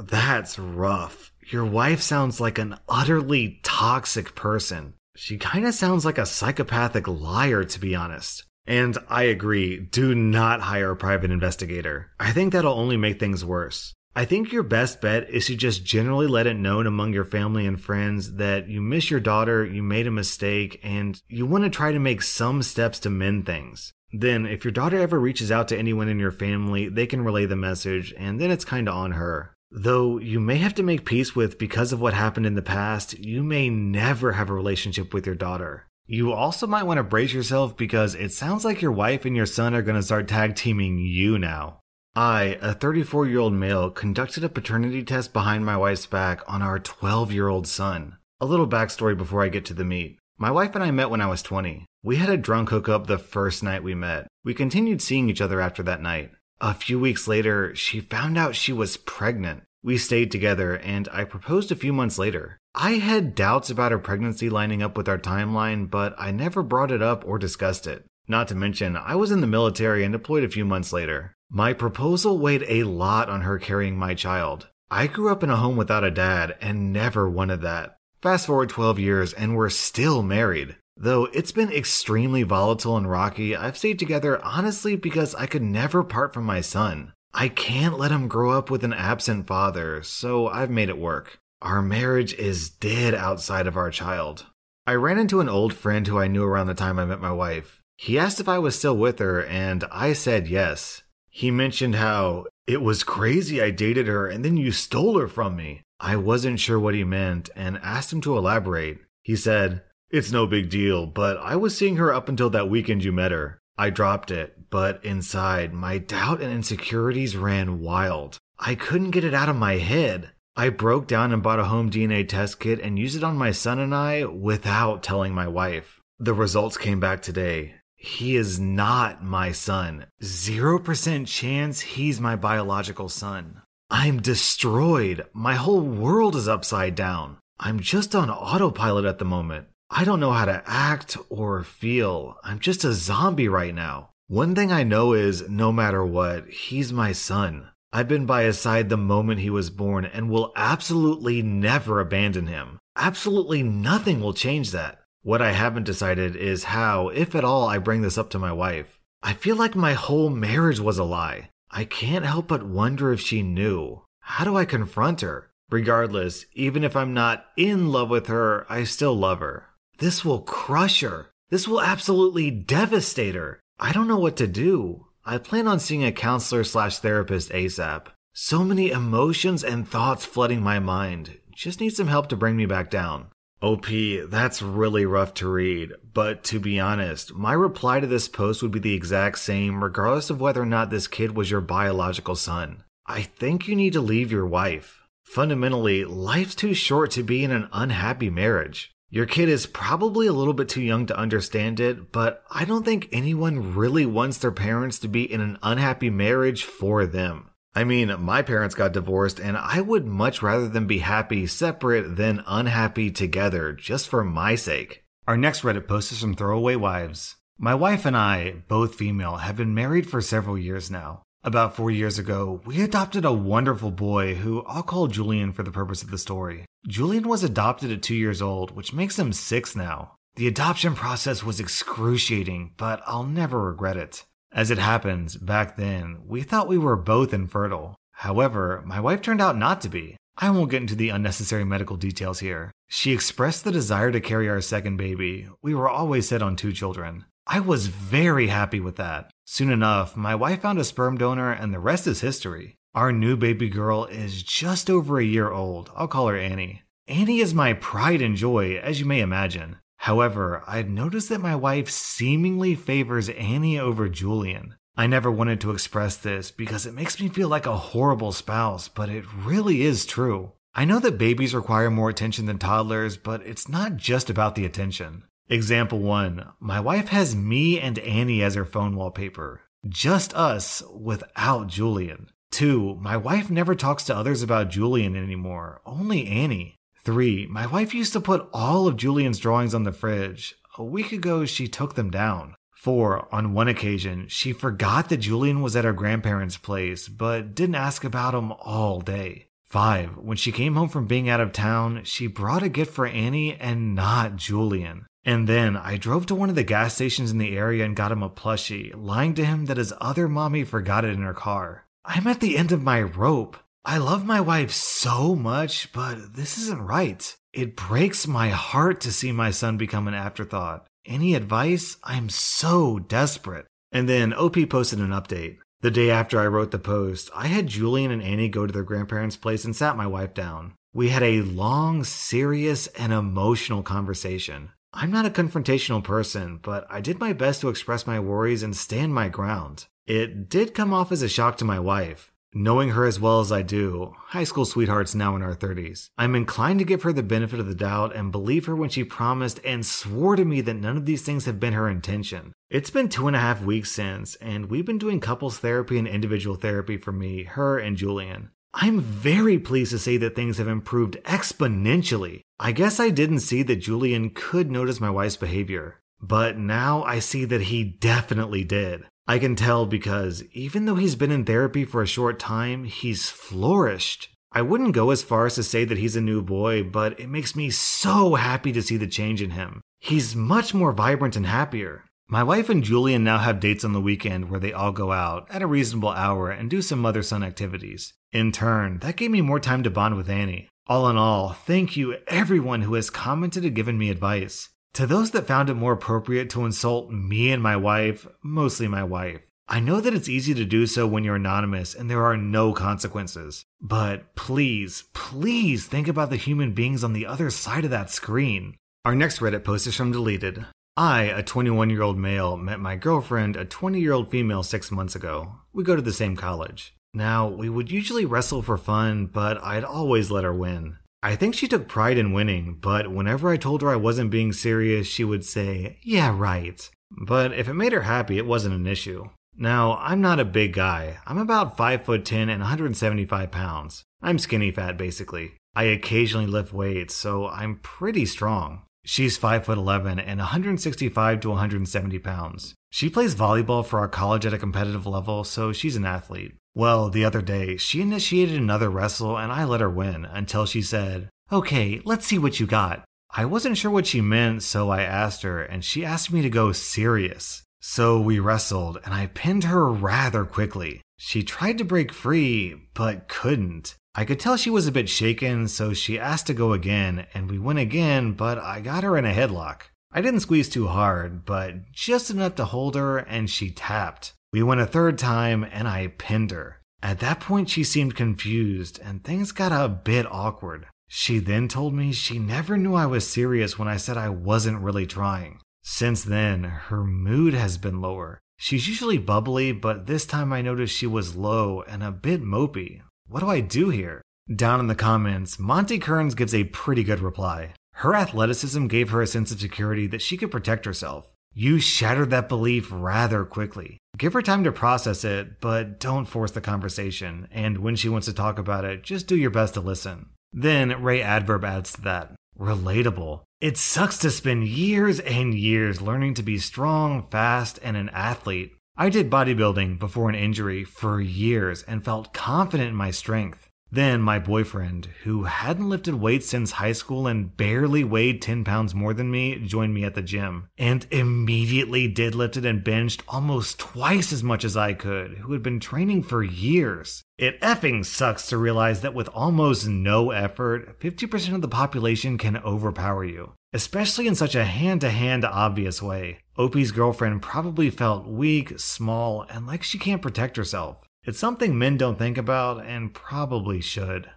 that's 0.00 0.58
rough. 0.58 1.32
Your 1.46 1.64
wife 1.64 2.02
sounds 2.02 2.40
like 2.40 2.58
an 2.58 2.76
utterly 2.88 3.60
toxic 3.62 4.34
person. 4.34 4.94
She 5.14 5.38
kinda 5.38 5.72
sounds 5.72 6.04
like 6.04 6.18
a 6.18 6.26
psychopathic 6.26 7.06
liar, 7.06 7.64
to 7.64 7.80
be 7.80 7.94
honest. 7.94 8.44
And 8.66 8.96
I 9.08 9.24
agree, 9.24 9.78
do 9.78 10.14
not 10.14 10.62
hire 10.62 10.92
a 10.92 10.96
private 10.96 11.30
investigator. 11.30 12.10
I 12.18 12.32
think 12.32 12.52
that'll 12.52 12.72
only 12.72 12.96
make 12.96 13.20
things 13.20 13.44
worse. 13.44 13.92
I 14.16 14.24
think 14.24 14.52
your 14.52 14.62
best 14.62 15.00
bet 15.00 15.28
is 15.28 15.46
to 15.46 15.56
just 15.56 15.84
generally 15.84 16.28
let 16.28 16.46
it 16.46 16.54
known 16.54 16.86
among 16.86 17.12
your 17.12 17.24
family 17.24 17.66
and 17.66 17.80
friends 17.80 18.34
that 18.34 18.68
you 18.68 18.80
miss 18.80 19.10
your 19.10 19.18
daughter, 19.18 19.66
you 19.66 19.82
made 19.82 20.06
a 20.06 20.12
mistake, 20.12 20.78
and 20.84 21.20
you 21.28 21.46
want 21.46 21.64
to 21.64 21.70
try 21.70 21.90
to 21.90 21.98
make 21.98 22.22
some 22.22 22.62
steps 22.62 23.00
to 23.00 23.10
mend 23.10 23.44
things. 23.44 23.92
Then, 24.12 24.46
if 24.46 24.64
your 24.64 24.70
daughter 24.70 24.98
ever 24.98 25.18
reaches 25.18 25.50
out 25.50 25.66
to 25.68 25.76
anyone 25.76 26.08
in 26.08 26.20
your 26.20 26.30
family, 26.30 26.88
they 26.88 27.06
can 27.06 27.24
relay 27.24 27.46
the 27.46 27.56
message, 27.56 28.14
and 28.16 28.40
then 28.40 28.52
it's 28.52 28.64
kinda 28.64 28.92
on 28.92 29.12
her. 29.12 29.52
Though 29.72 30.20
you 30.20 30.38
may 30.38 30.58
have 30.58 30.74
to 30.76 30.84
make 30.84 31.04
peace 31.04 31.34
with 31.34 31.58
because 31.58 31.92
of 31.92 32.00
what 32.00 32.14
happened 32.14 32.46
in 32.46 32.54
the 32.54 32.62
past, 32.62 33.18
you 33.18 33.42
may 33.42 33.68
never 33.68 34.32
have 34.32 34.48
a 34.48 34.54
relationship 34.54 35.12
with 35.12 35.26
your 35.26 35.34
daughter. 35.34 35.88
You 36.06 36.32
also 36.32 36.66
might 36.66 36.82
want 36.82 36.98
to 36.98 37.02
brace 37.02 37.32
yourself 37.32 37.78
because 37.78 38.14
it 38.14 38.30
sounds 38.30 38.62
like 38.62 38.82
your 38.82 38.92
wife 38.92 39.24
and 39.24 39.34
your 39.34 39.46
son 39.46 39.74
are 39.74 39.80
going 39.80 39.96
to 39.96 40.02
start 40.02 40.28
tag 40.28 40.54
teaming 40.54 40.98
you 40.98 41.38
now. 41.38 41.80
I, 42.14 42.58
a 42.60 42.74
34 42.74 43.26
year 43.26 43.40
old 43.40 43.54
male, 43.54 43.90
conducted 43.90 44.44
a 44.44 44.50
paternity 44.50 45.02
test 45.02 45.32
behind 45.32 45.64
my 45.64 45.78
wife's 45.78 46.04
back 46.04 46.42
on 46.46 46.60
our 46.60 46.78
12 46.78 47.32
year 47.32 47.48
old 47.48 47.66
son. 47.66 48.18
A 48.38 48.44
little 48.44 48.68
backstory 48.68 49.16
before 49.16 49.42
I 49.42 49.48
get 49.48 49.64
to 49.66 49.74
the 49.74 49.84
meat. 49.84 50.18
My 50.36 50.50
wife 50.50 50.74
and 50.74 50.84
I 50.84 50.90
met 50.90 51.08
when 51.08 51.22
I 51.22 51.26
was 51.26 51.42
20. 51.42 51.86
We 52.02 52.16
had 52.16 52.28
a 52.28 52.36
drunk 52.36 52.68
hookup 52.68 53.06
the 53.06 53.18
first 53.18 53.62
night 53.62 53.82
we 53.82 53.94
met. 53.94 54.26
We 54.44 54.52
continued 54.52 55.00
seeing 55.00 55.30
each 55.30 55.40
other 55.40 55.60
after 55.60 55.82
that 55.84 56.02
night. 56.02 56.32
A 56.60 56.74
few 56.74 57.00
weeks 57.00 57.26
later, 57.26 57.74
she 57.74 58.00
found 58.00 58.36
out 58.36 58.54
she 58.54 58.74
was 58.74 58.98
pregnant. 58.98 59.62
We 59.82 59.96
stayed 59.96 60.30
together 60.30 60.76
and 60.76 61.08
I 61.12 61.24
proposed 61.24 61.72
a 61.72 61.76
few 61.76 61.94
months 61.94 62.18
later. 62.18 62.58
I 62.76 62.94
had 62.94 63.36
doubts 63.36 63.70
about 63.70 63.92
her 63.92 64.00
pregnancy 64.00 64.50
lining 64.50 64.82
up 64.82 64.96
with 64.96 65.08
our 65.08 65.18
timeline, 65.18 65.88
but 65.88 66.12
I 66.18 66.32
never 66.32 66.62
brought 66.64 66.90
it 66.90 67.02
up 67.02 67.24
or 67.24 67.38
discussed 67.38 67.86
it. 67.86 68.04
Not 68.26 68.48
to 68.48 68.56
mention, 68.56 68.96
I 68.96 69.14
was 69.14 69.30
in 69.30 69.40
the 69.40 69.46
military 69.46 70.02
and 70.02 70.12
deployed 70.12 70.42
a 70.42 70.48
few 70.48 70.64
months 70.64 70.92
later. 70.92 71.34
My 71.48 71.72
proposal 71.72 72.38
weighed 72.38 72.64
a 72.66 72.82
lot 72.82 73.28
on 73.28 73.42
her 73.42 73.60
carrying 73.60 73.96
my 73.96 74.14
child. 74.14 74.68
I 74.90 75.06
grew 75.06 75.30
up 75.30 75.44
in 75.44 75.50
a 75.50 75.56
home 75.56 75.76
without 75.76 76.02
a 76.02 76.10
dad 76.10 76.56
and 76.60 76.92
never 76.92 77.30
wanted 77.30 77.60
that. 77.60 77.96
Fast 78.20 78.46
forward 78.46 78.70
12 78.70 78.98
years 78.98 79.32
and 79.32 79.54
we're 79.54 79.70
still 79.70 80.22
married. 80.22 80.74
Though 80.96 81.26
it's 81.26 81.52
been 81.52 81.70
extremely 81.70 82.42
volatile 82.42 82.96
and 82.96 83.08
rocky, 83.08 83.54
I've 83.54 83.78
stayed 83.78 84.00
together 84.00 84.42
honestly 84.44 84.96
because 84.96 85.34
I 85.36 85.46
could 85.46 85.62
never 85.62 86.02
part 86.02 86.34
from 86.34 86.44
my 86.44 86.60
son. 86.60 87.12
I 87.32 87.48
can't 87.48 87.98
let 87.98 88.10
him 88.10 88.26
grow 88.26 88.50
up 88.50 88.70
with 88.70 88.82
an 88.82 88.92
absent 88.92 89.46
father, 89.46 90.02
so 90.02 90.48
I've 90.48 90.70
made 90.70 90.88
it 90.88 90.98
work. 90.98 91.38
Our 91.64 91.80
marriage 91.80 92.34
is 92.34 92.68
dead 92.68 93.14
outside 93.14 93.66
of 93.66 93.78
our 93.78 93.90
child. 93.90 94.44
I 94.86 94.92
ran 94.96 95.18
into 95.18 95.40
an 95.40 95.48
old 95.48 95.72
friend 95.72 96.06
who 96.06 96.18
I 96.18 96.28
knew 96.28 96.44
around 96.44 96.66
the 96.66 96.74
time 96.74 96.98
I 96.98 97.06
met 97.06 97.22
my 97.22 97.32
wife. 97.32 97.80
He 97.96 98.18
asked 98.18 98.38
if 98.38 98.50
I 98.50 98.58
was 98.58 98.78
still 98.78 98.98
with 98.98 99.18
her, 99.18 99.42
and 99.42 99.82
I 99.90 100.12
said 100.12 100.46
yes. 100.46 101.04
He 101.30 101.50
mentioned 101.50 101.94
how 101.94 102.44
it 102.66 102.82
was 102.82 103.02
crazy 103.02 103.62
I 103.62 103.70
dated 103.70 104.06
her 104.08 104.26
and 104.26 104.44
then 104.44 104.58
you 104.58 104.72
stole 104.72 105.18
her 105.18 105.26
from 105.26 105.56
me. 105.56 105.80
I 105.98 106.16
wasn't 106.16 106.60
sure 106.60 106.78
what 106.78 106.94
he 106.94 107.02
meant 107.02 107.48
and 107.56 107.78
asked 107.78 108.12
him 108.12 108.20
to 108.22 108.36
elaborate. 108.36 108.98
He 109.22 109.34
said, 109.34 109.82
It's 110.10 110.30
no 110.30 110.46
big 110.46 110.68
deal, 110.68 111.06
but 111.06 111.38
I 111.38 111.56
was 111.56 111.74
seeing 111.74 111.96
her 111.96 112.12
up 112.12 112.28
until 112.28 112.50
that 112.50 112.68
weekend 112.68 113.04
you 113.04 113.12
met 113.12 113.32
her. 113.32 113.58
I 113.78 113.88
dropped 113.88 114.30
it, 114.30 114.68
but 114.68 115.02
inside, 115.02 115.72
my 115.72 115.96
doubt 115.96 116.42
and 116.42 116.52
insecurities 116.52 117.38
ran 117.38 117.80
wild. 117.80 118.36
I 118.58 118.74
couldn't 118.74 119.12
get 119.12 119.24
it 119.24 119.32
out 119.32 119.48
of 119.48 119.56
my 119.56 119.78
head. 119.78 120.30
I 120.56 120.68
broke 120.68 121.08
down 121.08 121.32
and 121.32 121.42
bought 121.42 121.58
a 121.58 121.64
home 121.64 121.90
DNA 121.90 122.28
test 122.28 122.60
kit 122.60 122.78
and 122.78 122.96
used 122.96 123.16
it 123.16 123.24
on 123.24 123.36
my 123.36 123.50
son 123.50 123.80
and 123.80 123.92
I 123.92 124.24
without 124.24 125.02
telling 125.02 125.34
my 125.34 125.48
wife. 125.48 126.00
The 126.20 126.32
results 126.32 126.76
came 126.76 127.00
back 127.00 127.22
today. 127.22 127.74
He 127.96 128.36
is 128.36 128.60
not 128.60 129.24
my 129.24 129.50
son. 129.50 130.06
0% 130.22 131.26
chance 131.26 131.80
he's 131.80 132.20
my 132.20 132.36
biological 132.36 133.08
son. 133.08 133.62
I'm 133.90 134.22
destroyed. 134.22 135.26
My 135.32 135.54
whole 135.54 135.80
world 135.80 136.36
is 136.36 136.46
upside 136.46 136.94
down. 136.94 137.38
I'm 137.58 137.80
just 137.80 138.14
on 138.14 138.30
autopilot 138.30 139.06
at 139.06 139.18
the 139.18 139.24
moment. 139.24 139.66
I 139.90 140.04
don't 140.04 140.20
know 140.20 140.32
how 140.32 140.44
to 140.44 140.62
act 140.66 141.16
or 141.30 141.64
feel. 141.64 142.36
I'm 142.44 142.60
just 142.60 142.84
a 142.84 142.92
zombie 142.92 143.48
right 143.48 143.74
now. 143.74 144.10
One 144.28 144.54
thing 144.54 144.70
I 144.70 144.84
know 144.84 145.14
is 145.14 145.48
no 145.48 145.72
matter 145.72 146.04
what, 146.04 146.48
he's 146.48 146.92
my 146.92 147.10
son. 147.10 147.70
I've 147.94 148.08
been 148.08 148.26
by 148.26 148.42
his 148.42 148.58
side 148.58 148.88
the 148.88 148.96
moment 148.96 149.38
he 149.38 149.50
was 149.50 149.70
born 149.70 150.04
and 150.04 150.28
will 150.28 150.52
absolutely 150.56 151.42
never 151.42 152.00
abandon 152.00 152.48
him. 152.48 152.80
Absolutely 152.96 153.62
nothing 153.62 154.20
will 154.20 154.34
change 154.34 154.72
that. 154.72 155.00
What 155.22 155.40
I 155.40 155.52
haven't 155.52 155.84
decided 155.84 156.34
is 156.34 156.64
how, 156.64 157.10
if 157.10 157.36
at 157.36 157.44
all, 157.44 157.68
I 157.68 157.78
bring 157.78 158.02
this 158.02 158.18
up 158.18 158.30
to 158.30 158.38
my 158.40 158.50
wife. 158.50 159.00
I 159.22 159.32
feel 159.32 159.54
like 159.54 159.76
my 159.76 159.92
whole 159.92 160.28
marriage 160.28 160.80
was 160.80 160.98
a 160.98 161.04
lie. 161.04 161.50
I 161.70 161.84
can't 161.84 162.24
help 162.24 162.48
but 162.48 162.66
wonder 162.66 163.12
if 163.12 163.20
she 163.20 163.42
knew. 163.42 164.02
How 164.18 164.44
do 164.44 164.56
I 164.56 164.64
confront 164.64 165.20
her? 165.20 165.52
Regardless, 165.70 166.46
even 166.52 166.82
if 166.82 166.96
I'm 166.96 167.14
not 167.14 167.46
in 167.56 167.92
love 167.92 168.10
with 168.10 168.26
her, 168.26 168.66
I 168.68 168.82
still 168.82 169.14
love 169.14 169.38
her. 169.38 169.68
This 169.98 170.24
will 170.24 170.40
crush 170.40 171.02
her. 171.02 171.30
This 171.48 171.68
will 171.68 171.80
absolutely 171.80 172.50
devastate 172.50 173.36
her. 173.36 173.60
I 173.78 173.92
don't 173.92 174.08
know 174.08 174.18
what 174.18 174.36
to 174.38 174.48
do. 174.48 175.03
I 175.26 175.38
plan 175.38 175.66
on 175.66 175.80
seeing 175.80 176.04
a 176.04 176.12
counselor 176.12 176.64
slash 176.64 176.98
therapist 176.98 177.50
ASAP. 177.50 178.08
So 178.34 178.62
many 178.62 178.90
emotions 178.90 179.64
and 179.64 179.88
thoughts 179.88 180.26
flooding 180.26 180.62
my 180.62 180.78
mind. 180.78 181.38
Just 181.50 181.80
need 181.80 181.94
some 181.94 182.08
help 182.08 182.28
to 182.28 182.36
bring 182.36 182.56
me 182.56 182.66
back 182.66 182.90
down. 182.90 183.28
OP, 183.62 183.86
that's 184.28 184.60
really 184.60 185.06
rough 185.06 185.32
to 185.34 185.48
read, 185.48 185.92
but 186.12 186.44
to 186.44 186.60
be 186.60 186.78
honest, 186.78 187.32
my 187.32 187.54
reply 187.54 188.00
to 188.00 188.06
this 188.06 188.28
post 188.28 188.62
would 188.62 188.72
be 188.72 188.78
the 188.78 188.92
exact 188.92 189.38
same 189.38 189.82
regardless 189.82 190.28
of 190.28 190.42
whether 190.42 190.60
or 190.60 190.66
not 190.66 190.90
this 190.90 191.06
kid 191.06 191.34
was 191.34 191.50
your 191.50 191.62
biological 191.62 192.34
son. 192.34 192.84
I 193.06 193.22
think 193.22 193.66
you 193.66 193.74
need 193.74 193.94
to 193.94 194.02
leave 194.02 194.30
your 194.30 194.46
wife. 194.46 195.00
Fundamentally, 195.22 196.04
life's 196.04 196.54
too 196.54 196.74
short 196.74 197.10
to 197.12 197.22
be 197.22 197.42
in 197.42 197.50
an 197.50 197.70
unhappy 197.72 198.28
marriage. 198.28 198.93
Your 199.10 199.26
kid 199.26 199.48
is 199.48 199.66
probably 199.66 200.26
a 200.26 200.32
little 200.32 200.54
bit 200.54 200.68
too 200.68 200.82
young 200.82 201.06
to 201.06 201.16
understand 201.16 201.78
it, 201.78 202.10
but 202.10 202.42
I 202.50 202.64
don't 202.64 202.84
think 202.84 203.08
anyone 203.12 203.74
really 203.74 204.06
wants 204.06 204.38
their 204.38 204.50
parents 204.50 204.98
to 205.00 205.08
be 205.08 205.30
in 205.30 205.40
an 205.40 205.58
unhappy 205.62 206.10
marriage 206.10 206.64
for 206.64 207.06
them. 207.06 207.50
I 207.76 207.84
mean, 207.84 208.14
my 208.20 208.42
parents 208.42 208.74
got 208.74 208.92
divorced, 208.92 209.40
and 209.40 209.56
I 209.56 209.80
would 209.80 210.06
much 210.06 210.42
rather 210.42 210.68
them 210.68 210.86
be 210.86 210.98
happy 210.98 211.46
separate 211.46 212.16
than 212.16 212.44
unhappy 212.46 213.10
together, 213.10 213.72
just 213.72 214.08
for 214.08 214.24
my 214.24 214.54
sake. 214.54 215.04
Our 215.26 215.36
next 215.36 215.62
Reddit 215.62 215.88
post 215.88 216.12
is 216.12 216.20
from 216.20 216.34
Throwaway 216.34 216.76
Wives. 216.76 217.36
My 217.58 217.74
wife 217.74 218.04
and 218.04 218.16
I, 218.16 218.62
both 218.68 218.96
female, 218.96 219.36
have 219.36 219.56
been 219.56 219.74
married 219.74 220.08
for 220.08 220.20
several 220.20 220.58
years 220.58 220.90
now. 220.90 221.22
About 221.42 221.76
four 221.76 221.90
years 221.90 222.18
ago, 222.18 222.60
we 222.64 222.80
adopted 222.80 223.24
a 223.24 223.32
wonderful 223.32 223.90
boy 223.90 224.34
who 224.34 224.64
I'll 224.66 224.82
call 224.82 225.08
Julian 225.08 225.52
for 225.52 225.62
the 225.62 225.70
purpose 225.70 226.02
of 226.02 226.10
the 226.10 226.18
story. 226.18 226.64
Julian 226.86 227.26
was 227.26 227.42
adopted 227.42 227.90
at 227.90 228.02
two 228.02 228.14
years 228.14 228.42
old, 228.42 228.76
which 228.76 228.92
makes 228.92 229.18
him 229.18 229.32
six 229.32 229.74
now. 229.74 230.16
The 230.36 230.46
adoption 230.46 230.94
process 230.94 231.42
was 231.42 231.58
excruciating, 231.58 232.74
but 232.76 233.02
I'll 233.06 233.24
never 233.24 233.62
regret 233.62 233.96
it. 233.96 234.24
As 234.52 234.70
it 234.70 234.78
happens, 234.78 235.36
back 235.36 235.76
then, 235.76 236.18
we 236.26 236.42
thought 236.42 236.68
we 236.68 236.76
were 236.76 236.96
both 236.96 237.32
infertile. 237.32 237.96
However, 238.12 238.82
my 238.84 239.00
wife 239.00 239.22
turned 239.22 239.40
out 239.40 239.56
not 239.56 239.80
to 239.80 239.88
be. 239.88 240.16
I 240.36 240.50
won't 240.50 240.70
get 240.70 240.82
into 240.82 240.94
the 240.94 241.08
unnecessary 241.08 241.64
medical 241.64 241.96
details 241.96 242.40
here. 242.40 242.70
She 242.88 243.12
expressed 243.12 243.64
the 243.64 243.72
desire 243.72 244.12
to 244.12 244.20
carry 244.20 244.48
our 244.48 244.60
second 244.60 244.98
baby. 244.98 245.48
We 245.62 245.74
were 245.74 245.88
always 245.88 246.28
set 246.28 246.42
on 246.42 246.54
two 246.54 246.72
children. 246.72 247.24
I 247.46 247.60
was 247.60 247.86
very 247.86 248.48
happy 248.48 248.80
with 248.80 248.96
that. 248.96 249.30
Soon 249.46 249.70
enough, 249.70 250.16
my 250.16 250.34
wife 250.34 250.62
found 250.62 250.78
a 250.78 250.84
sperm 250.84 251.16
donor, 251.16 251.50
and 251.50 251.72
the 251.72 251.78
rest 251.78 252.06
is 252.06 252.20
history. 252.20 252.76
Our 252.94 253.10
new 253.10 253.36
baby 253.36 253.68
girl 253.68 254.04
is 254.04 254.44
just 254.44 254.88
over 254.88 255.18
a 255.18 255.24
year 255.24 255.50
old. 255.50 255.90
I'll 255.96 256.06
call 256.06 256.28
her 256.28 256.38
Annie. 256.38 256.82
Annie 257.08 257.40
is 257.40 257.52
my 257.52 257.72
pride 257.72 258.22
and 258.22 258.36
joy, 258.36 258.78
as 258.80 259.00
you 259.00 259.06
may 259.06 259.20
imagine. 259.20 259.78
However, 259.96 260.62
I've 260.64 260.88
noticed 260.88 261.28
that 261.30 261.40
my 261.40 261.56
wife 261.56 261.90
seemingly 261.90 262.76
favors 262.76 263.28
Annie 263.30 263.80
over 263.80 264.08
Julian. 264.08 264.76
I 264.96 265.08
never 265.08 265.28
wanted 265.28 265.60
to 265.62 265.72
express 265.72 266.16
this 266.16 266.52
because 266.52 266.86
it 266.86 266.94
makes 266.94 267.20
me 267.20 267.28
feel 267.28 267.48
like 267.48 267.66
a 267.66 267.76
horrible 267.76 268.30
spouse, 268.30 268.86
but 268.86 269.08
it 269.08 269.24
really 269.34 269.82
is 269.82 270.06
true. 270.06 270.52
I 270.72 270.84
know 270.84 271.00
that 271.00 271.18
babies 271.18 271.52
require 271.52 271.90
more 271.90 272.10
attention 272.10 272.46
than 272.46 272.58
toddlers, 272.58 273.16
but 273.16 273.44
it's 273.44 273.68
not 273.68 273.96
just 273.96 274.30
about 274.30 274.54
the 274.54 274.64
attention. 274.64 275.24
Example 275.48 275.98
1 275.98 276.46
My 276.60 276.78
wife 276.78 277.08
has 277.08 277.34
me 277.34 277.80
and 277.80 277.98
Annie 277.98 278.40
as 278.40 278.54
her 278.54 278.64
phone 278.64 278.94
wallpaper. 278.94 279.62
Just 279.88 280.32
us 280.34 280.80
without 280.94 281.66
Julian. 281.66 282.28
2. 282.54 282.98
My 283.00 283.16
wife 283.16 283.50
never 283.50 283.74
talks 283.74 284.04
to 284.04 284.16
others 284.16 284.40
about 284.40 284.70
Julian 284.70 285.16
anymore, 285.16 285.80
only 285.84 286.28
Annie. 286.28 286.76
3. 287.02 287.48
My 287.50 287.66
wife 287.66 287.92
used 287.92 288.12
to 288.12 288.20
put 288.20 288.48
all 288.52 288.86
of 288.86 288.96
Julian's 288.96 289.40
drawings 289.40 289.74
on 289.74 289.82
the 289.82 289.90
fridge. 289.90 290.54
A 290.78 290.84
week 290.84 291.10
ago, 291.10 291.44
she 291.44 291.66
took 291.66 291.96
them 291.96 292.10
down. 292.10 292.54
4. 292.76 293.34
On 293.34 293.54
one 293.54 293.66
occasion, 293.66 294.28
she 294.28 294.52
forgot 294.52 295.08
that 295.08 295.16
Julian 295.16 295.62
was 295.62 295.74
at 295.74 295.84
her 295.84 295.92
grandparents' 295.92 296.56
place, 296.56 297.08
but 297.08 297.56
didn't 297.56 297.74
ask 297.74 298.04
about 298.04 298.34
him 298.34 298.52
all 298.52 299.00
day. 299.00 299.48
5. 299.64 300.18
When 300.18 300.36
she 300.36 300.52
came 300.52 300.76
home 300.76 300.88
from 300.88 301.08
being 301.08 301.28
out 301.28 301.40
of 301.40 301.52
town, 301.52 302.02
she 302.04 302.28
brought 302.28 302.62
a 302.62 302.68
gift 302.68 302.94
for 302.94 303.06
Annie 303.06 303.56
and 303.56 303.96
not 303.96 304.36
Julian. 304.36 305.06
And 305.24 305.48
then 305.48 305.76
I 305.76 305.96
drove 305.96 306.26
to 306.26 306.36
one 306.36 306.50
of 306.50 306.54
the 306.54 306.62
gas 306.62 306.94
stations 306.94 307.32
in 307.32 307.38
the 307.38 307.56
area 307.56 307.84
and 307.84 307.96
got 307.96 308.12
him 308.12 308.22
a 308.22 308.30
plushie, 308.30 308.92
lying 308.94 309.34
to 309.34 309.44
him 309.44 309.64
that 309.64 309.78
his 309.78 309.92
other 310.00 310.28
mommy 310.28 310.62
forgot 310.62 311.04
it 311.04 311.14
in 311.14 311.22
her 311.22 311.34
car. 311.34 311.83
I'm 312.06 312.26
at 312.26 312.40
the 312.40 312.58
end 312.58 312.70
of 312.70 312.82
my 312.82 313.00
rope. 313.00 313.56
I 313.84 313.96
love 313.96 314.26
my 314.26 314.40
wife 314.40 314.72
so 314.72 315.34
much, 315.34 315.90
but 315.92 316.36
this 316.36 316.58
isn't 316.58 316.86
right. 316.86 317.34
It 317.52 317.76
breaks 317.76 318.26
my 318.26 318.50
heart 318.50 319.00
to 319.02 319.12
see 319.12 319.32
my 319.32 319.50
son 319.50 319.78
become 319.78 320.06
an 320.06 320.14
afterthought. 320.14 320.86
Any 321.06 321.34
advice? 321.34 321.96
I'm 322.04 322.28
so 322.28 322.98
desperate. 322.98 323.66
And 323.90 324.06
then 324.08 324.34
OP 324.34 324.56
posted 324.68 324.98
an 324.98 325.10
update. 325.10 325.58
The 325.80 325.90
day 325.90 326.10
after 326.10 326.38
I 326.38 326.46
wrote 326.46 326.72
the 326.72 326.78
post, 326.78 327.30
I 327.34 327.46
had 327.46 327.68
Julian 327.68 328.10
and 328.10 328.22
Annie 328.22 328.48
go 328.48 328.66
to 328.66 328.72
their 328.72 328.82
grandparents' 328.82 329.36
place 329.36 329.64
and 329.64 329.74
sat 329.74 329.96
my 329.96 330.06
wife 330.06 330.34
down. 330.34 330.74
We 330.92 331.08
had 331.08 331.22
a 331.22 331.42
long, 331.42 332.04
serious, 332.04 332.86
and 332.88 333.12
emotional 333.12 333.82
conversation. 333.82 334.70
I'm 334.92 335.10
not 335.10 335.26
a 335.26 335.30
confrontational 335.30 336.04
person, 336.04 336.58
but 336.62 336.86
I 336.88 337.00
did 337.00 337.18
my 337.18 337.32
best 337.32 337.62
to 337.62 337.68
express 337.68 338.06
my 338.06 338.20
worries 338.20 338.62
and 338.62 338.76
stand 338.76 339.14
my 339.14 339.28
ground. 339.28 339.86
It 340.06 340.50
did 340.50 340.74
come 340.74 340.92
off 340.92 341.12
as 341.12 341.22
a 341.22 341.28
shock 341.28 341.56
to 341.58 341.64
my 341.64 341.80
wife. 341.80 342.30
Knowing 342.52 342.90
her 342.90 343.06
as 343.06 343.18
well 343.18 343.40
as 343.40 343.50
I 343.50 343.62
do, 343.62 344.14
high 344.26 344.44
school 344.44 344.66
sweethearts 344.66 345.14
now 345.14 345.34
in 345.34 345.42
our 345.42 345.56
30s, 345.56 346.10
I'm 346.18 346.34
inclined 346.34 346.78
to 346.78 346.84
give 346.84 347.02
her 347.02 347.12
the 347.12 347.22
benefit 347.22 347.58
of 347.58 347.66
the 347.66 347.74
doubt 347.74 348.14
and 348.14 348.30
believe 348.30 348.66
her 348.66 348.76
when 348.76 348.90
she 348.90 349.02
promised 349.02 349.58
and 349.64 349.84
swore 349.84 350.36
to 350.36 350.44
me 350.44 350.60
that 350.60 350.74
none 350.74 350.98
of 350.98 351.06
these 351.06 351.22
things 351.22 351.46
have 351.46 351.58
been 351.58 351.72
her 351.72 351.88
intention. 351.88 352.52
It's 352.70 352.90
been 352.90 353.08
two 353.08 353.26
and 353.26 353.34
a 353.34 353.40
half 353.40 353.64
weeks 353.64 353.90
since, 353.90 354.36
and 354.36 354.66
we've 354.66 354.84
been 354.84 354.98
doing 354.98 355.20
couples 355.20 355.58
therapy 355.58 355.98
and 355.98 356.06
individual 356.06 356.54
therapy 356.54 356.98
for 356.98 357.10
me, 357.10 357.44
her, 357.44 357.78
and 357.78 357.96
Julian. 357.96 358.50
I'm 358.74 359.00
very 359.00 359.58
pleased 359.58 359.92
to 359.92 359.98
say 359.98 360.16
that 360.18 360.36
things 360.36 360.58
have 360.58 360.68
improved 360.68 361.16
exponentially. 361.24 362.42
I 362.60 362.72
guess 362.72 363.00
I 363.00 363.10
didn't 363.10 363.40
see 363.40 363.62
that 363.62 363.76
Julian 363.76 364.30
could 364.30 364.70
notice 364.70 365.00
my 365.00 365.10
wife's 365.10 365.36
behavior, 365.36 366.00
but 366.20 366.58
now 366.58 367.02
I 367.04 367.20
see 367.20 367.46
that 367.46 367.62
he 367.62 367.84
definitely 367.84 368.64
did. 368.64 369.06
I 369.26 369.38
can 369.38 369.56
tell 369.56 369.86
because 369.86 370.44
even 370.52 370.84
though 370.84 370.96
he's 370.96 371.16
been 371.16 371.30
in 371.30 371.44
therapy 371.44 371.84
for 371.84 372.02
a 372.02 372.06
short 372.06 372.38
time, 372.38 372.84
he's 372.84 373.30
flourished. 373.30 374.28
I 374.52 374.62
wouldn't 374.62 374.94
go 374.94 375.10
as 375.10 375.22
far 375.22 375.46
as 375.46 375.54
to 375.54 375.62
say 375.62 375.84
that 375.84 375.98
he's 375.98 376.14
a 376.14 376.20
new 376.20 376.42
boy, 376.42 376.82
but 376.84 377.18
it 377.18 377.28
makes 377.28 377.56
me 377.56 377.70
so 377.70 378.34
happy 378.34 378.70
to 378.72 378.82
see 378.82 378.96
the 378.98 379.06
change 379.06 379.40
in 379.40 379.50
him. 379.50 379.80
He's 379.98 380.36
much 380.36 380.74
more 380.74 380.92
vibrant 380.92 381.36
and 381.36 381.46
happier. 381.46 382.04
My 382.28 382.42
wife 382.42 382.68
and 382.68 382.84
Julian 382.84 383.24
now 383.24 383.38
have 383.38 383.60
dates 383.60 383.84
on 383.84 383.94
the 383.94 384.00
weekend 384.00 384.50
where 384.50 384.60
they 384.60 384.72
all 384.72 384.92
go 384.92 385.10
out 385.10 385.46
at 385.50 385.62
a 385.62 385.66
reasonable 385.66 386.10
hour 386.10 386.50
and 386.50 386.70
do 386.70 386.82
some 386.82 386.98
mother 386.98 387.22
son 387.22 387.42
activities. 387.42 388.12
In 388.32 388.52
turn, 388.52 388.98
that 388.98 389.16
gave 389.16 389.30
me 389.30 389.40
more 389.40 389.60
time 389.60 389.82
to 389.82 389.90
bond 389.90 390.16
with 390.16 390.28
Annie. 390.28 390.68
All 390.86 391.08
in 391.08 391.16
all, 391.16 391.50
thank 391.50 391.96
you 391.96 392.18
everyone 392.28 392.82
who 392.82 392.94
has 392.94 393.08
commented 393.08 393.64
and 393.64 393.74
given 393.74 393.96
me 393.96 394.10
advice. 394.10 394.68
To 394.94 395.08
those 395.08 395.32
that 395.32 395.48
found 395.48 395.70
it 395.70 395.74
more 395.74 395.92
appropriate 395.92 396.50
to 396.50 396.64
insult 396.64 397.10
me 397.10 397.50
and 397.50 397.60
my 397.60 397.76
wife, 397.76 398.28
mostly 398.44 398.86
my 398.86 399.02
wife, 399.02 399.40
I 399.66 399.80
know 399.80 400.00
that 400.00 400.14
it's 400.14 400.28
easy 400.28 400.54
to 400.54 400.64
do 400.64 400.86
so 400.86 401.04
when 401.04 401.24
you're 401.24 401.34
anonymous 401.34 401.96
and 401.96 402.08
there 402.08 402.24
are 402.24 402.36
no 402.36 402.72
consequences. 402.72 403.64
But 403.80 404.36
please, 404.36 405.02
please 405.12 405.86
think 405.86 406.06
about 406.06 406.30
the 406.30 406.36
human 406.36 406.74
beings 406.74 407.02
on 407.02 407.12
the 407.12 407.26
other 407.26 407.50
side 407.50 407.84
of 407.84 407.90
that 407.90 408.10
screen. 408.10 408.76
Our 409.04 409.16
next 409.16 409.40
Reddit 409.40 409.64
post 409.64 409.88
is 409.88 409.96
from 409.96 410.12
Deleted. 410.12 410.64
I, 410.96 411.22
a 411.22 411.42
21 411.42 411.90
year 411.90 412.02
old 412.02 412.16
male, 412.16 412.56
met 412.56 412.78
my 412.78 412.94
girlfriend, 412.94 413.56
a 413.56 413.64
20 413.64 413.98
year 413.98 414.12
old 414.12 414.30
female, 414.30 414.62
six 414.62 414.92
months 414.92 415.16
ago. 415.16 415.56
We 415.72 415.82
go 415.82 415.96
to 415.96 416.02
the 416.02 416.12
same 416.12 416.36
college. 416.36 416.94
Now, 417.12 417.48
we 417.48 417.68
would 417.68 417.90
usually 417.90 418.26
wrestle 418.26 418.62
for 418.62 418.78
fun, 418.78 419.26
but 419.26 419.60
I'd 419.60 419.82
always 419.82 420.30
let 420.30 420.44
her 420.44 420.54
win. 420.54 420.98
I 421.24 421.36
think 421.36 421.54
she 421.54 421.68
took 421.68 421.88
pride 421.88 422.18
in 422.18 422.34
winning, 422.34 422.76
but 422.82 423.10
whenever 423.10 423.48
I 423.48 423.56
told 423.56 423.80
her 423.80 423.88
I 423.88 423.96
wasn't 423.96 424.30
being 424.30 424.52
serious, 424.52 425.06
she 425.06 425.24
would 425.24 425.42
say, 425.42 425.96
Yeah, 426.02 426.36
right. 426.36 426.78
But 427.10 427.54
if 427.54 427.66
it 427.66 427.72
made 427.72 427.92
her 427.92 428.02
happy, 428.02 428.36
it 428.36 428.44
wasn't 428.44 428.74
an 428.74 428.86
issue. 428.86 429.30
Now, 429.56 429.96
I'm 430.02 430.20
not 430.20 430.38
a 430.38 430.44
big 430.44 430.74
guy. 430.74 431.16
I'm 431.26 431.38
about 431.38 431.78
5 431.78 432.04
foot 432.04 432.26
10 432.26 432.50
and 432.50 432.60
175 432.60 433.50
pounds. 433.50 434.04
I'm 434.20 434.38
skinny 434.38 434.70
fat, 434.70 434.98
basically. 434.98 435.52
I 435.74 435.84
occasionally 435.84 436.46
lift 436.46 436.74
weights, 436.74 437.14
so 437.14 437.48
I'm 437.48 437.76
pretty 437.76 438.26
strong. 438.26 438.82
She's 439.06 439.38
5 439.38 439.64
foot 439.64 439.78
11 439.78 440.18
and 440.18 440.40
165 440.40 441.40
to 441.40 441.48
170 441.48 442.18
pounds. 442.18 442.74
She 442.90 443.08
plays 443.08 443.34
volleyball 443.34 443.86
for 443.86 443.98
our 443.98 444.08
college 444.08 444.44
at 444.44 444.52
a 444.52 444.58
competitive 444.58 445.06
level, 445.06 445.42
so 445.42 445.72
she's 445.72 445.96
an 445.96 446.04
athlete. 446.04 446.52
Well, 446.74 447.08
the 447.08 447.24
other 447.24 447.40
day, 447.40 447.76
she 447.76 448.00
initiated 448.00 448.56
another 448.56 448.90
wrestle 448.90 449.36
and 449.36 449.52
I 449.52 449.64
let 449.64 449.80
her 449.80 449.90
win 449.90 450.24
until 450.24 450.66
she 450.66 450.82
said, 450.82 451.28
Okay, 451.52 452.02
let's 452.04 452.26
see 452.26 452.38
what 452.38 452.58
you 452.58 452.66
got. 452.66 453.04
I 453.30 453.44
wasn't 453.44 453.76
sure 453.76 453.90
what 453.90 454.06
she 454.06 454.20
meant, 454.20 454.62
so 454.62 454.90
I 454.90 455.02
asked 455.02 455.42
her, 455.42 455.62
and 455.62 455.84
she 455.84 456.04
asked 456.04 456.32
me 456.32 456.40
to 456.42 456.50
go 456.50 456.72
serious. 456.72 457.62
So 457.80 458.20
we 458.20 458.38
wrestled, 458.38 458.98
and 459.04 459.12
I 459.12 459.26
pinned 459.26 459.64
her 459.64 459.88
rather 459.88 460.44
quickly. 460.44 461.00
She 461.16 461.42
tried 461.42 461.78
to 461.78 461.84
break 461.84 462.12
free, 462.12 462.88
but 462.94 463.28
couldn't. 463.28 463.96
I 464.14 464.24
could 464.24 464.38
tell 464.38 464.56
she 464.56 464.70
was 464.70 464.86
a 464.86 464.92
bit 464.92 465.08
shaken, 465.08 465.68
so 465.68 465.92
she 465.92 466.18
asked 466.18 466.46
to 466.46 466.54
go 466.54 466.72
again, 466.72 467.26
and 467.34 467.50
we 467.50 467.58
went 467.58 467.80
again, 467.80 468.32
but 468.32 468.58
I 468.58 468.80
got 468.80 469.02
her 469.02 469.16
in 469.16 469.24
a 469.24 469.34
headlock. 469.34 469.82
I 470.12 470.20
didn't 470.20 470.40
squeeze 470.40 470.68
too 470.68 470.86
hard, 470.86 471.44
but 471.44 471.90
just 471.92 472.30
enough 472.30 472.54
to 472.56 472.64
hold 472.64 472.94
her, 472.94 473.18
and 473.18 473.50
she 473.50 473.70
tapped. 473.70 474.32
We 474.54 474.62
went 474.62 474.80
a 474.80 474.86
third 474.86 475.18
time, 475.18 475.66
and 475.72 475.88
I 475.88 476.06
pinned 476.16 476.52
her. 476.52 476.80
At 477.02 477.18
that 477.18 477.40
point, 477.40 477.68
she 477.68 477.82
seemed 477.82 478.14
confused, 478.14 479.00
and 479.02 479.24
things 479.24 479.50
got 479.50 479.72
a 479.72 479.88
bit 479.88 480.30
awkward. 480.30 480.86
She 481.08 481.40
then 481.40 481.66
told 481.66 481.92
me 481.92 482.12
she 482.12 482.38
never 482.38 482.76
knew 482.76 482.94
I 482.94 483.06
was 483.06 483.26
serious 483.26 483.80
when 483.80 483.88
I 483.88 483.96
said 483.96 484.16
I 484.16 484.28
wasn't 484.28 484.78
really 484.78 485.06
trying. 485.06 485.58
Since 485.82 486.22
then, 486.22 486.62
her 486.62 487.02
mood 487.02 487.52
has 487.54 487.78
been 487.78 488.00
lower. 488.00 488.38
She's 488.56 488.86
usually 488.86 489.18
bubbly, 489.18 489.72
but 489.72 490.06
this 490.06 490.24
time 490.24 490.52
I 490.52 490.62
noticed 490.62 490.94
she 490.94 491.08
was 491.08 491.34
low 491.34 491.82
and 491.88 492.04
a 492.04 492.12
bit 492.12 492.40
mopey. 492.40 493.00
What 493.26 493.40
do 493.40 493.48
I 493.48 493.58
do 493.58 493.88
here? 493.88 494.22
Down 494.54 494.78
in 494.78 494.86
the 494.86 494.94
comments, 494.94 495.58
Monty 495.58 495.98
Kearns 495.98 496.36
gives 496.36 496.54
a 496.54 496.62
pretty 496.62 497.02
good 497.02 497.18
reply. 497.18 497.74
Her 497.94 498.14
athleticism 498.14 498.86
gave 498.86 499.10
her 499.10 499.20
a 499.20 499.26
sense 499.26 499.50
of 499.50 499.58
security 499.58 500.06
that 500.06 500.22
she 500.22 500.36
could 500.36 500.52
protect 500.52 500.84
herself. 500.84 501.32
You 501.52 501.80
shattered 501.80 502.30
that 502.30 502.48
belief 502.48 502.90
rather 502.92 503.44
quickly. 503.44 503.98
Give 504.16 504.32
her 504.32 504.42
time 504.42 504.64
to 504.64 504.72
process 504.72 505.24
it, 505.24 505.60
but 505.60 505.98
don't 505.98 506.26
force 506.26 506.52
the 506.52 506.60
conversation. 506.60 507.48
And 507.50 507.78
when 507.78 507.96
she 507.96 508.08
wants 508.08 508.26
to 508.26 508.32
talk 508.32 508.58
about 508.58 508.84
it, 508.84 509.02
just 509.02 509.26
do 509.26 509.36
your 509.36 509.50
best 509.50 509.74
to 509.74 509.80
listen. 509.80 510.26
Then 510.52 511.02
Ray 511.02 511.20
Adverb 511.20 511.64
adds 511.64 511.94
to 511.94 512.02
that 512.02 512.32
relatable. 512.58 513.42
It 513.60 513.76
sucks 513.76 514.18
to 514.18 514.30
spend 514.30 514.68
years 514.68 515.18
and 515.18 515.54
years 515.54 516.00
learning 516.00 516.34
to 516.34 516.42
be 516.42 516.58
strong, 516.58 517.22
fast, 517.22 517.80
and 517.82 517.96
an 517.96 518.08
athlete, 518.10 518.72
I 518.96 519.08
did 519.08 519.28
bodybuilding 519.28 519.98
before 519.98 520.28
an 520.28 520.36
injury 520.36 520.84
for 520.84 521.20
years 521.20 521.82
and 521.82 522.04
felt 522.04 522.32
confident 522.32 522.90
in 522.90 522.94
my 522.94 523.10
strength. 523.10 523.68
Then 523.90 524.22
my 524.22 524.38
boyfriend, 524.40 525.08
who 525.22 525.44
hadn't 525.44 525.88
lifted 525.88 526.16
weights 526.16 526.48
since 526.48 526.72
high 526.72 526.92
school 526.92 527.28
and 527.28 527.56
barely 527.56 528.02
weighed 528.02 528.42
10 528.42 528.64
pounds 528.64 528.94
more 528.94 529.14
than 529.14 529.30
me, 529.30 529.60
joined 529.64 529.94
me 529.94 530.02
at 530.04 530.14
the 530.14 530.22
gym 530.22 530.68
and 530.76 531.06
immediately 531.12 532.12
deadlifted 532.12 532.68
and 532.68 532.82
benched 532.82 533.22
almost 533.28 533.78
twice 533.78 534.32
as 534.32 534.42
much 534.42 534.64
as 534.64 534.76
I 534.76 534.94
could, 534.94 535.38
who 535.38 535.52
had 535.52 535.62
been 535.62 535.78
training 535.78 536.24
for 536.24 536.42
years. 536.42 537.22
It 537.38 537.60
effing 537.60 538.04
sucks 538.04 538.48
to 538.48 538.58
realize 538.58 539.00
that 539.02 539.14
with 539.14 539.28
almost 539.28 539.86
no 539.86 540.30
effort, 540.30 540.98
50% 541.00 541.54
of 541.54 541.62
the 541.62 541.68
population 541.68 542.38
can 542.38 542.56
overpower 542.58 543.24
you, 543.24 543.54
especially 543.72 544.26
in 544.26 544.34
such 544.34 544.54
a 544.54 544.64
hand 544.64 545.02
to 545.02 545.10
hand 545.10 545.44
obvious 545.44 546.00
way. 546.02 546.38
OP's 546.56 546.92
girlfriend 546.92 547.42
probably 547.42 547.90
felt 547.90 548.26
weak, 548.26 548.78
small, 548.78 549.42
and 549.50 549.66
like 549.66 549.82
she 549.82 549.98
can't 549.98 550.22
protect 550.22 550.56
herself. 550.56 550.98
It's 551.26 551.38
something 551.38 551.78
men 551.78 551.96
don't 551.96 552.18
think 552.18 552.36
about 552.36 552.84
and 552.84 553.14
probably 553.14 553.80
should. 553.80 554.28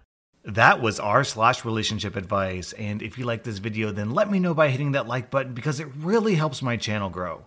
That 0.42 0.80
was 0.80 0.98
r 0.98 1.22
slash 1.22 1.62
relationship 1.62 2.16
advice, 2.16 2.72
and 2.72 3.02
if 3.02 3.18
you 3.18 3.26
like 3.26 3.44
this 3.44 3.58
video, 3.58 3.92
then 3.92 4.12
let 4.12 4.30
me 4.30 4.38
know 4.38 4.54
by 4.54 4.70
hitting 4.70 4.92
that 4.92 5.06
like 5.06 5.30
button 5.30 5.52
because 5.52 5.80
it 5.80 5.88
really 5.94 6.36
helps 6.36 6.62
my 6.62 6.78
channel 6.78 7.10
grow. 7.10 7.44